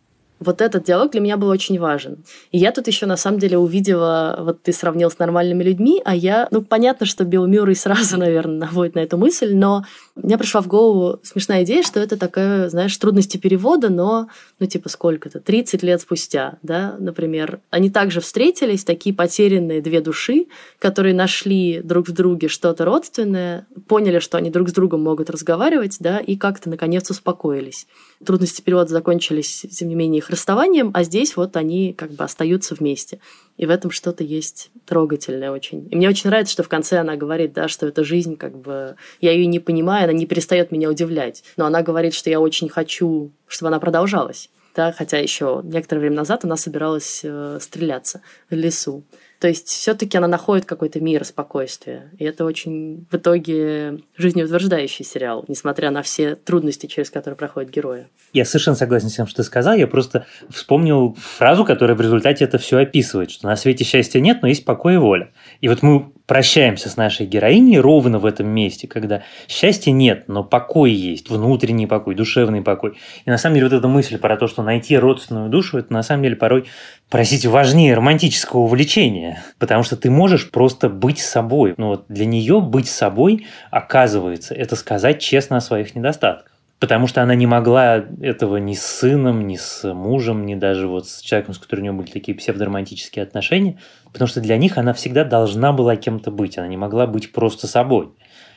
Вот 0.41 0.61
этот 0.61 0.85
диалог 0.85 1.13
для 1.13 1.21
меня 1.21 1.37
был 1.37 1.49
очень 1.49 1.79
важен. 1.79 2.25
И 2.53 2.59
я 2.59 2.73
тут 2.73 2.87
еще 2.87 3.07
на 3.07 3.17
самом 3.17 3.39
деле 3.39 3.59
увидела, 3.59 4.39
вот 4.41 4.63
ты 4.63 4.73
сравнил 4.73 5.11
с 5.11 5.19
нормальными 5.19 5.65
людьми, 5.65 6.01
а 6.05 6.15
я, 6.15 6.49
ну, 6.51 6.63
понятно, 6.63 7.07
что 7.07 7.25
Билл 7.25 7.47
Мюррей 7.47 7.75
сразу, 7.75 8.17
наверное, 8.19 8.59
наводит 8.59 8.95
на 8.95 9.01
эту 9.01 9.17
мысль, 9.17 9.55
но 9.55 9.85
мне 10.15 10.39
пришла 10.39 10.61
в 10.61 10.67
голову 10.67 11.21
смешная 11.23 11.65
идея, 11.65 11.83
что 11.83 12.01
это 12.01 12.17
такая, 12.17 12.69
знаешь, 12.69 12.97
трудности 12.97 13.37
перевода, 13.37 13.89
но, 13.89 14.29
ну, 14.59 14.67
типа, 14.67 14.89
сколько-то, 14.89 15.41
30 15.41 15.83
лет 15.83 16.01
спустя, 16.01 16.59
да, 16.63 16.97
например. 16.99 17.61
Они 17.71 17.91
также 17.91 18.21
встретились, 18.21 18.85
такие 18.85 19.15
потерянные 19.15 19.81
две 19.81 20.01
души, 20.01 20.47
которые 20.79 21.15
нашли 21.15 21.81
друг 21.83 22.09
в 22.09 22.13
друге 22.13 22.49
что-то 22.49 22.85
родственное, 22.85 23.67
поняли, 23.87 24.19
что 24.19 24.39
они 24.39 24.51
друг 24.51 24.69
с 24.69 24.73
другом 24.73 25.03
могут 25.03 25.31
разговаривать, 25.31 25.97
да, 26.01 26.19
и 26.19 26.37
как-то, 26.37 26.69
наконец, 26.69 27.11
успокоились. 27.11 27.87
Трудности 28.25 28.63
перевода 28.63 28.91
закончились, 28.91 29.67
тем 29.71 29.89
не 29.89 29.95
менее, 29.95 30.21
их 30.29 30.31
расставанием, 30.31 30.91
а 30.95 31.03
здесь 31.03 31.37
вот 31.37 31.57
они 31.57 31.93
как 31.93 32.13
бы 32.13 32.25
остаются 32.25 32.75
вместе. 32.75 33.19
И 33.57 33.67
в 33.67 33.71
этом 33.71 33.91
что-то 33.91 34.23
есть 34.23 34.71
трогательное 34.87 35.51
очень. 35.51 35.89
И 35.91 35.97
мне 35.97 36.09
очень 36.09 36.31
нравится, 36.31 36.53
что 36.53 36.63
в 36.63 36.69
конце 36.69 36.99
она 36.99 37.17
говорит, 37.17 37.53
да, 37.53 37.69
что 37.69 37.87
эта 37.87 38.05
жизнь, 38.05 38.37
как 38.37 38.57
бы, 38.57 38.97
я 39.21 39.33
ее 39.33 39.47
не 39.47 39.59
понимаю, 39.59 40.05
она 40.05 40.13
не 40.13 40.27
перестает 40.27 40.71
меня 40.71 40.89
удивлять. 40.89 41.43
Но 41.57 41.67
она 41.67 41.83
говорит, 41.83 42.15
что 42.15 42.31
я 42.31 42.41
очень 42.41 42.69
хочу, 42.69 43.33
чтобы 43.47 43.69
она 43.69 43.81
продолжалась. 43.81 44.51
Да, 44.75 44.93
хотя 44.93 45.19
еще 45.19 45.61
некоторое 45.65 46.03
время 46.03 46.17
назад 46.17 46.45
она 46.45 46.57
собиралась 46.57 47.23
э, 47.25 47.59
стреляться 47.61 48.21
в 48.49 48.55
лесу. 48.55 49.03
То 49.41 49.47
есть 49.47 49.69
все-таки 49.69 50.19
она 50.19 50.27
находит 50.27 50.65
какой-то 50.65 51.01
мир 51.01 51.25
спокойствия. 51.25 52.11
И 52.19 52.25
это 52.25 52.45
очень 52.45 53.07
в 53.11 53.17
итоге 53.17 54.01
жизнеутверждающий 54.17 55.05
сериал, 55.05 55.45
несмотря 55.47 55.91
на 55.91 56.03
все 56.03 56.35
трудности, 56.35 56.87
через 56.87 57.11
которые 57.11 57.37
проходят 57.37 57.71
герои. 57.71 58.09
Я 58.33 58.45
совершенно 58.45 58.77
согласен 58.77 59.09
с 59.11 59.15
тем, 59.15 59.27
что 59.27 59.37
ты 59.37 59.43
сказал. 59.45 59.75
Я 59.75 59.87
просто 59.87 60.27
вспомнил 60.51 61.17
фразу, 61.19 61.65
которая 61.65 61.97
в 61.97 62.01
результате 62.01 62.45
это 62.45 62.59
все 62.59 62.79
описывает, 62.79 63.31
что 63.31 63.47
на 63.47 63.57
свете 63.57 63.85
счастья 63.85 64.21
нет, 64.21 64.43
но 64.43 64.49
есть 64.49 64.65
покой 64.65 64.95
и 64.95 64.99
воля. 64.99 65.31
И 65.61 65.69
вот 65.69 65.83
мы 65.83 66.13
прощаемся 66.27 66.89
с 66.89 66.97
нашей 66.97 67.27
героиней 67.27 67.79
ровно 67.79 68.19
в 68.19 68.27
этом 68.27 68.47
месте, 68.47 68.87
когда 68.87 69.23
счастья 69.49 69.91
нет, 69.91 70.25
но 70.29 70.45
покой 70.45 70.93
есть, 70.93 71.31
внутренний 71.31 71.87
покой, 71.87 72.15
душевный 72.15 72.61
покой. 72.61 72.99
И 73.25 73.31
на 73.31 73.39
самом 73.39 73.55
деле 73.55 73.69
вот 73.69 73.77
эта 73.77 73.89
мысль 73.89 74.19
про 74.19 74.37
то, 74.37 74.47
что 74.47 74.63
найти 74.63 74.97
родственную 74.97 75.49
душу, 75.49 75.79
это 75.79 75.93
на 75.93 76.03
самом 76.03 76.25
деле 76.25 76.37
порой, 76.37 76.67
простите, 77.09 77.49
важнее 77.49 77.95
романтического 77.95 78.61
увлечения, 78.61 79.43
потому 79.59 79.83
что 79.83 79.97
ты 79.97 80.11
можешь 80.11 80.51
просто 80.51 80.89
быть 80.89 81.19
собой. 81.19 81.75
Ну 81.77 81.89
вот 81.89 82.05
для 82.09 82.27
нее 82.27 82.61
быть 82.61 82.89
собой, 82.89 83.47
оказывается, 83.71 84.55
это 84.55 84.77
сказать 84.77 85.21
честно 85.21 85.57
о 85.57 85.61
своих 85.61 85.95
недостатках. 85.97 86.58
Потому 86.79 87.09
что 87.09 87.23
она 87.23 87.35
не 87.35 87.47
могла 87.47 88.05
этого 88.21 88.57
ни 88.59 88.75
с 88.75 88.85
сыном, 88.85 89.49
ни 89.49 89.57
с 89.57 89.93
мужем, 89.93 90.47
ни 90.47 90.55
даже 90.55 90.87
вот 90.87 91.09
с 91.09 91.21
человеком, 91.21 91.55
с 91.55 91.59
которым 91.59 91.83
у 91.83 91.87
нее 91.89 91.93
были 91.93 92.11
такие 92.11 92.37
псевдоромантические 92.37 93.25
отношения. 93.25 93.79
Потому 94.13 94.29
что 94.29 94.41
для 94.41 94.57
них 94.57 94.79
она 94.79 94.93
всегда 94.93 95.25
должна 95.25 95.73
была 95.73 95.97
кем-то 95.97 96.31
быть. 96.31 96.57
Она 96.57 96.69
не 96.69 96.77
могла 96.77 97.09
быть 97.09 97.33
просто 97.33 97.67
собой. 97.67 98.11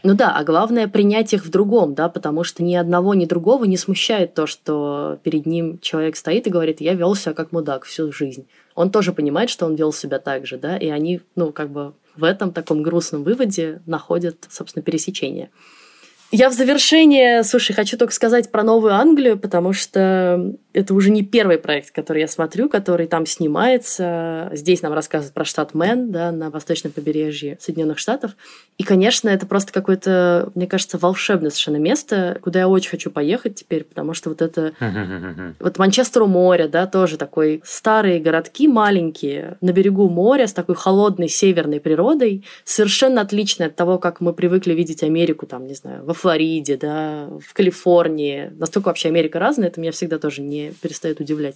Ну 0.03 0.15
да, 0.15 0.36
а 0.36 0.43
главное 0.43 0.88
принять 0.88 1.34
их 1.34 1.45
в 1.45 1.51
другом, 1.51 1.93
да, 1.93 2.10
потому 2.10 2.43
что 2.43 2.63
ни 2.63 2.73
одного, 2.75 3.13
ни 3.13 3.25
другого 3.25 3.65
не 3.65 3.77
смущает 3.77 4.34
то, 4.34 4.47
что 4.47 5.19
перед 5.23 5.45
ним 5.45 5.79
человек 5.79 6.15
стоит 6.15 6.47
и 6.47 6.49
говорит, 6.49 6.81
я 6.81 6.93
вел 6.93 7.13
себя 7.13 7.34
как 7.34 7.51
мудак 7.51 7.86
всю 7.86 8.12
жизнь. 8.12 8.47
Он 8.73 8.89
тоже 8.89 9.13
понимает, 9.13 9.51
что 9.51 9.67
он 9.67 9.75
вел 9.75 9.93
себя 9.93 10.17
так 10.17 10.47
же, 10.47 10.57
да, 10.57 10.75
и 10.75 10.89
они, 10.89 11.21
ну, 11.36 11.51
как 11.51 11.69
бы 11.69 11.93
в 12.15 12.23
этом 12.23 12.51
таком 12.51 12.81
грустном 12.81 13.23
выводе 13.23 13.81
находят, 13.86 14.47
собственно, 14.49 14.84
пересечение. 14.84 15.51
Я 16.32 16.50
в 16.50 16.54
завершение, 16.54 17.44
слушай, 17.44 17.74
хочу 17.74 17.98
только 17.98 18.13
сказать 18.13 18.52
про 18.52 18.63
Новую 18.63 18.94
Англию, 18.94 19.38
потому 19.38 19.74
что 19.74 20.56
это 20.72 20.94
уже 20.94 21.12
не 21.12 21.24
первый 21.24 21.58
проект, 21.58 21.91
который 21.91 22.22
я 22.22 22.28
смотрю, 22.30 22.70
который 22.70 23.08
там 23.08 23.26
снимается. 23.26 24.50
Здесь 24.54 24.82
нам 24.82 24.94
рассказывают 24.94 25.34
про 25.34 25.44
штат 25.44 25.74
Мэн, 25.74 26.10
да, 26.12 26.32
на 26.32 26.50
восточном 26.50 26.94
побережье 26.94 27.58
Соединенных 27.60 28.00
Штатов. 28.00 28.32
И, 28.78 28.84
конечно, 28.84 29.28
это 29.28 29.46
просто 29.46 29.74
какое-то, 29.74 30.50
мне 30.56 30.67
кажется, 30.67 30.98
волшебное 30.98 31.50
совершенно 31.50 31.76
место, 31.76 32.39
куда 32.41 32.60
я 32.60 32.70
очень 32.70 32.91
хочу 32.91 33.12
поехать 33.12 33.56
теперь, 33.56 33.84
потому 33.84 34.13
что 34.13 34.30
вот 34.30 34.41
это... 34.41 34.72
Вот 35.60 35.78
Манчестер 35.78 36.24
у 36.24 36.28
моря, 36.28 36.70
да, 36.70 36.88
тоже 36.88 37.17
такой 37.17 37.62
старые 37.65 38.22
городки 38.22 38.70
маленькие, 38.70 39.58
на 39.60 39.74
берегу 39.74 40.10
моря, 40.10 40.48
с 40.48 40.54
такой 40.54 40.76
холодной 40.76 41.28
северной 41.28 41.82
природой, 41.82 42.46
совершенно 42.63 43.20
отличной 43.20 43.67
от 43.67 43.76
того, 43.76 43.98
как 43.98 44.22
мы 44.22 44.32
привыкли 44.32 44.74
видеть 44.74 45.04
Америку, 45.04 45.46
там, 45.46 45.67
не 45.67 45.74
знаю, 45.74 46.06
во 46.06 46.13
Флориде, 46.21 46.77
да, 46.77 47.27
в 47.45 47.53
Калифорнии. 47.53 48.51
Настолько 48.57 48.88
вообще 48.88 49.10
Америка 49.10 49.39
разная, 49.39 49.69
это 49.69 49.79
меня 49.79 49.91
всегда 49.91 50.19
тоже 50.19 50.41
не 50.41 50.71
перестает 50.81 51.19
удивлять. 51.19 51.55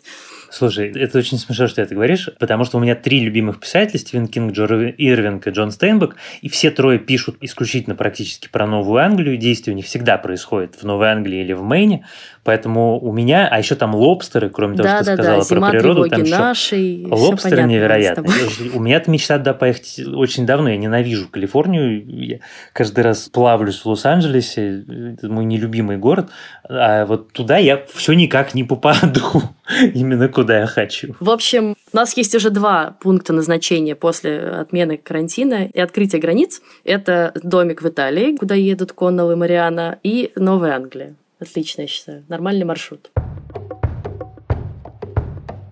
Слушай, 0.49 0.91
это 0.91 1.19
очень 1.19 1.37
смешно, 1.37 1.67
что 1.67 1.77
ты 1.77 1.81
это 1.83 1.95
говоришь, 1.95 2.29
потому 2.39 2.65
что 2.65 2.77
у 2.77 2.79
меня 2.79 2.95
три 2.95 3.19
любимых 3.19 3.59
писателя, 3.59 3.99
Стивен 3.99 4.27
Кинг, 4.27 4.53
Джо 4.53 4.65
Ирвинг 4.65 5.45
и 5.45 5.51
Джон 5.51 5.71
Стейнбек, 5.71 6.15
и 6.41 6.49
все 6.49 6.71
трое 6.71 6.97
пишут 6.97 7.37
исключительно 7.41 7.95
практически 7.95 8.47
про 8.47 8.65
Новую 8.65 9.03
Англию, 9.03 9.37
действия 9.37 9.73
у 9.73 9.75
них 9.75 9.85
всегда 9.85 10.17
происходят 10.17 10.75
в 10.75 10.83
Новой 10.83 11.09
Англии 11.09 11.41
или 11.41 11.53
в 11.53 11.61
Мэйне, 11.61 12.07
поэтому 12.43 12.99
у 12.99 13.11
меня, 13.11 13.47
а 13.47 13.59
еще 13.59 13.75
там 13.75 13.93
лобстеры, 13.93 14.49
кроме 14.49 14.77
того, 14.77 14.89
да, 14.89 15.03
что 15.03 15.05
да, 15.05 15.13
сказала 15.15 15.43
да. 15.43 15.55
про 15.55 15.69
природу, 15.69 16.09
там 16.09 16.23
еще 16.23 16.37
нашей, 16.37 17.05
лобстеры 17.09 17.63
невероятно. 17.63 18.25
У 18.73 18.79
меня 18.79 18.97
эта 18.97 19.11
мечта 19.11 19.37
да, 19.37 19.53
поехать 19.53 19.99
очень 19.99 20.45
давно, 20.45 20.69
я 20.69 20.77
ненавижу 20.77 21.27
Калифорнию, 21.29 22.05
я 22.07 22.39
каждый 22.73 23.01
раз 23.01 23.29
плавлюсь 23.29 23.79
в 23.79 23.85
Лос-Анджелесе, 23.85 24.54
это 24.61 25.29
мой 25.29 25.45
нелюбимый 25.45 25.97
город, 25.97 26.29
а 26.67 27.05
вот 27.05 27.31
туда 27.33 27.57
я 27.57 27.85
все 27.93 28.13
никак 28.13 28.53
не 28.53 28.63
попаду, 28.63 29.41
именно 29.93 30.27
куда 30.27 30.59
я 30.59 30.65
хочу. 30.67 31.15
В 31.19 31.29
общем, 31.29 31.75
у 31.93 31.95
нас 31.95 32.15
есть 32.17 32.35
уже 32.35 32.49
два 32.49 32.97
пункта 33.01 33.33
назначения 33.33 33.95
после 33.95 34.39
отмены 34.39 34.97
карантина 34.97 35.65
и 35.65 35.79
открытия 35.79 36.19
границ. 36.19 36.61
Это 36.83 37.33
домик 37.43 37.81
в 37.81 37.87
Италии, 37.87 38.35
куда 38.35 38.55
едут 38.55 38.91
Коннелл 38.91 39.31
и 39.31 39.35
Мариана, 39.35 39.99
и 40.03 40.31
Новая 40.35 40.75
Англия. 40.75 41.15
Отлично, 41.39 41.81
я 41.81 41.87
считаю. 41.87 42.23
Нормальный 42.29 42.65
маршрут. 42.65 43.11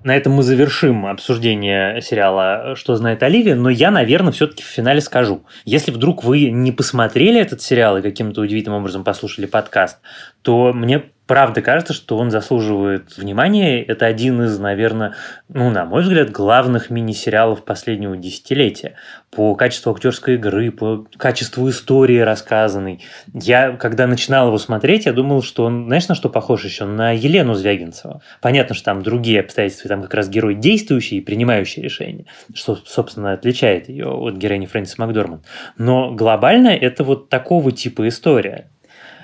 На 0.04 0.18
этом 0.18 0.34
мы 0.34 0.44
завершим 0.44 1.06
обсуждение 1.06 2.02
сериала 2.02 2.76
«Что 2.76 2.96
знает 2.96 3.24
Оливия», 3.24 3.56
но 3.56 3.70
я, 3.70 3.90
наверное, 3.90 4.34
все-таки 4.34 4.62
в 4.62 4.68
финале 4.68 5.00
скажу. 5.00 5.46
Если 5.64 5.92
вдруг 5.92 6.26
вы 6.26 6.50
не 6.50 6.74
посмотрели 6.74 7.40
этот 7.40 7.62
сериал 7.62 7.98
и 7.98 8.02
каким-то 8.02 8.42
удивительным 8.42 8.80
образом 8.80 9.06
послушали 9.06 9.46
подкаст, 9.46 10.00
то 10.42 10.74
мне 10.74 11.04
правда 11.34 11.64
кажется, 11.64 11.94
что 11.94 12.18
он 12.18 12.30
заслуживает 12.30 13.18
внимания. 13.18 13.82
Это 13.82 14.06
один 14.06 14.44
из, 14.44 14.60
наверное, 14.60 15.16
ну, 15.50 15.72
на 15.72 15.84
мой 15.84 16.04
взгляд, 16.04 16.30
главных 16.30 16.92
мини-сериалов 16.92 17.66
последнего 17.66 18.16
десятилетия. 18.16 18.98
По 19.32 19.56
качеству 19.56 19.92
актерской 19.92 20.36
игры, 20.36 20.70
по 20.70 21.08
качеству 21.18 21.68
истории 21.72 22.20
рассказанной. 22.20 23.02
Я, 23.34 23.72
когда 23.78 24.06
начинал 24.06 24.50
его 24.50 24.60
смотреть, 24.60 25.08
я 25.08 25.12
думал, 25.12 25.42
что 25.42 25.66
он, 25.66 25.88
знаешь, 25.88 26.08
на 26.08 26.14
что 26.14 26.30
похож 26.30 26.66
еще? 26.66 26.86
На 26.86 27.10
Елену 27.14 27.56
Звягинцеву. 27.56 28.22
Понятно, 28.40 28.76
что 28.76 28.86
там 28.86 29.02
другие 29.02 29.40
обстоятельства, 29.40 29.90
там 29.90 30.04
как 30.04 30.14
раз 30.14 30.30
герой 30.30 30.54
действующий 30.54 31.18
и 31.18 31.22
принимающий 31.22 31.82
решения, 31.82 32.26
что, 32.54 32.76
собственно, 32.76 33.34
отличает 33.34 33.90
ее 33.90 34.06
от 34.06 34.36
героини 34.36 34.68
Фрэнсис 34.68 35.00
Макдорман. 35.00 35.42
Но 35.80 36.14
глобально 36.14 36.68
это 36.68 37.04
вот 37.04 37.30
такого 37.30 37.72
типа 37.72 38.08
история. 38.08 38.70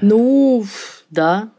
Ну, 0.02 0.66
да, 1.12 1.50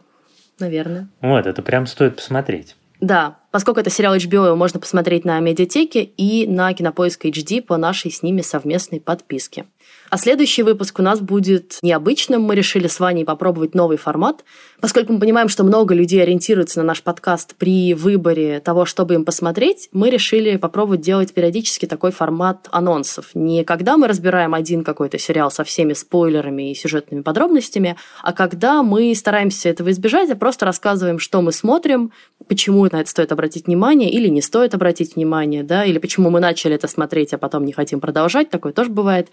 наверное. 0.60 1.08
Вот, 1.20 1.46
это 1.46 1.62
прям 1.62 1.86
стоит 1.86 2.16
посмотреть. 2.16 2.76
Да, 3.00 3.38
поскольку 3.50 3.80
это 3.80 3.88
сериал 3.88 4.14
HBO, 4.14 4.46
его 4.46 4.56
можно 4.56 4.78
посмотреть 4.78 5.24
на 5.24 5.40
медиатеке 5.40 6.02
и 6.02 6.46
на 6.46 6.72
Кинопоиск 6.74 7.24
HD 7.24 7.62
по 7.62 7.78
нашей 7.78 8.10
с 8.10 8.22
ними 8.22 8.42
совместной 8.42 9.00
подписке. 9.00 9.64
А 10.10 10.18
следующий 10.18 10.62
выпуск 10.62 10.98
у 10.98 11.02
нас 11.02 11.20
будет 11.20 11.78
необычным. 11.82 12.42
Мы 12.42 12.54
решили 12.56 12.88
с 12.88 13.00
Ваней 13.00 13.24
попробовать 13.24 13.74
новый 13.74 13.96
формат, 13.96 14.44
поскольку 14.80 15.12
мы 15.12 15.20
понимаем, 15.20 15.48
что 15.48 15.64
много 15.64 15.94
людей 15.94 16.22
ориентируются 16.22 16.80
на 16.80 16.86
наш 16.86 17.02
подкаст 17.02 17.54
при 17.56 17.94
выборе 17.94 18.60
того, 18.60 18.84
чтобы 18.84 19.14
им 19.14 19.24
посмотреть, 19.24 19.88
мы 19.92 20.10
решили 20.10 20.56
попробовать 20.56 21.00
делать 21.00 21.34
периодически 21.34 21.86
такой 21.86 22.12
формат 22.12 22.68
анонсов. 22.70 23.30
Не 23.34 23.64
когда 23.64 23.96
мы 23.96 24.08
разбираем 24.08 24.54
один 24.54 24.84
какой-то 24.84 25.18
сериал 25.18 25.50
со 25.50 25.64
всеми 25.64 25.92
спойлерами 25.92 26.70
и 26.70 26.74
сюжетными 26.74 27.22
подробностями, 27.22 27.96
а 28.22 28.32
когда 28.32 28.82
мы 28.82 29.14
стараемся 29.14 29.68
этого 29.68 29.90
избежать, 29.90 30.30
а 30.30 30.36
просто 30.36 30.66
рассказываем, 30.66 31.18
что 31.18 31.42
мы 31.42 31.52
смотрим, 31.52 32.12
почему 32.48 32.84
на 32.84 33.00
это 33.00 33.10
стоит 33.10 33.32
обратить 33.32 33.66
внимание 33.66 34.10
или 34.10 34.28
не 34.28 34.42
стоит 34.42 34.74
обратить 34.74 35.16
внимание, 35.16 35.62
да, 35.62 35.84
или 35.84 35.98
почему 35.98 36.30
мы 36.30 36.40
начали 36.40 36.74
это 36.74 36.88
смотреть, 36.88 37.32
а 37.32 37.38
потом 37.38 37.64
не 37.64 37.72
хотим 37.72 38.00
продолжать, 38.00 38.50
такое 38.50 38.72
тоже 38.72 38.90
бывает. 38.90 39.28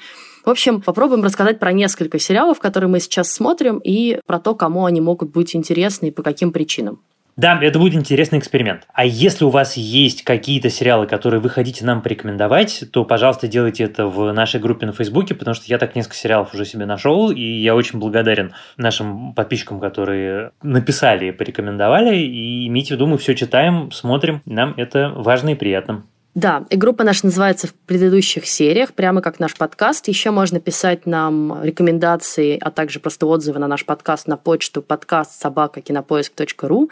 В 0.46 0.50
общем, 0.50 0.82
попробуем 0.82 1.24
рассказать 1.24 1.60
про 1.60 1.74
несколько 1.74 2.20
сериалов, 2.20 2.60
которые 2.60 2.90
мы 2.90 3.00
сейчас 3.02 3.32
смотрим, 3.32 3.80
и 3.84 4.20
про 4.26 4.40
то, 4.40 4.56
кому 4.56 4.86
они 4.86 5.02
могут 5.02 5.30
быть 5.30 5.37
интересны 5.56 6.08
и 6.08 6.12
по 6.12 6.24
каким 6.24 6.52
причинам. 6.52 7.02
Да, 7.38 7.60
это 7.62 7.78
будет 7.78 7.94
интересный 7.94 8.40
эксперимент. 8.40 8.88
А 8.94 9.06
если 9.06 9.46
у 9.46 9.50
вас 9.50 9.78
есть 9.78 10.24
какие-то 10.24 10.72
сериалы, 10.72 11.06
которые 11.06 11.40
вы 11.40 11.50
хотите 11.52 11.86
нам 11.86 12.02
порекомендовать, 12.02 12.86
то, 12.92 13.06
пожалуйста, 13.06 13.48
делайте 13.48 13.84
это 13.84 14.08
в 14.08 14.34
нашей 14.34 14.60
группе 14.60 14.88
на 14.88 14.92
Фейсбуке, 14.92 15.36
потому 15.36 15.54
что 15.54 15.66
я 15.68 15.78
так 15.78 15.96
несколько 15.96 16.16
сериалов 16.16 16.56
уже 16.56 16.66
себе 16.66 16.88
нашел, 16.88 17.30
и 17.30 17.42
я 17.42 17.76
очень 17.76 18.00
благодарен 18.00 18.54
нашим 18.76 19.34
подписчикам, 19.36 19.80
которые 19.80 20.50
написали 20.64 21.28
и 21.28 21.32
порекомендовали. 21.32 22.18
И 22.18 22.68
имейте 22.68 22.96
в 22.96 22.98
виду, 22.98 23.06
мы 23.06 23.20
все 23.20 23.36
читаем, 23.36 23.92
смотрим, 23.92 24.42
нам 24.48 24.74
это 24.76 25.14
важно 25.16 25.50
и 25.50 25.56
приятно. 25.56 26.06
Да, 26.38 26.66
и 26.70 26.76
группа 26.76 27.04
наша 27.04 27.26
называется 27.26 27.66
в 27.66 27.74
предыдущих 27.74 28.46
сериях, 28.46 28.94
прямо 28.94 29.24
как 29.24 29.40
наш 29.40 29.56
подкаст. 29.56 30.08
Еще 30.08 30.30
можно 30.30 30.60
писать 30.60 31.08
нам 31.08 31.64
рекомендации, 31.64 32.60
а 32.62 32.70
также 32.70 33.00
просто 33.00 33.26
отзывы 33.26 33.58
на 33.58 33.68
наш 33.68 33.86
подкаст 33.86 34.28
на 34.28 34.38
почту 34.38 34.84
подкаст 34.84 35.42
собака 35.42 35.82
кинопоиск.ру. 35.82 36.92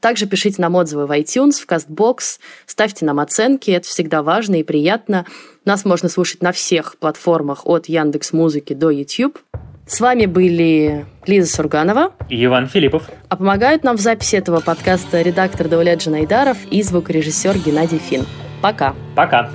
Также 0.00 0.24
пишите 0.24 0.62
нам 0.62 0.76
отзывы 0.76 1.06
в 1.06 1.10
iTunes, 1.10 1.60
в 1.62 1.66
CastBox, 1.66 2.38
ставьте 2.64 3.04
нам 3.04 3.20
оценки, 3.20 3.70
это 3.70 3.86
всегда 3.86 4.22
важно 4.22 4.60
и 4.60 4.62
приятно. 4.62 5.26
Нас 5.66 5.84
можно 5.84 6.08
слушать 6.08 6.40
на 6.40 6.52
всех 6.52 6.96
платформах 6.96 7.66
от 7.66 7.90
Яндекс 7.90 8.32
Музыки 8.32 8.72
до 8.72 8.88
YouTube. 8.88 9.38
С 9.86 10.00
вами 10.00 10.24
были 10.24 11.04
Лиза 11.26 11.54
Сурганова 11.54 12.14
и 12.30 12.42
Иван 12.42 12.66
Филиппов. 12.66 13.10
А 13.28 13.36
помогают 13.36 13.84
нам 13.84 13.98
в 13.98 14.00
записи 14.00 14.36
этого 14.36 14.60
подкаста 14.60 15.20
редактор 15.20 15.68
Даулет 15.68 15.98
Джанайдаров 15.98 16.56
и 16.70 16.82
звукорежиссер 16.82 17.58
Геннадий 17.58 17.98
Фин. 17.98 18.24
Пока. 18.60 18.94
Пока. 19.14 19.50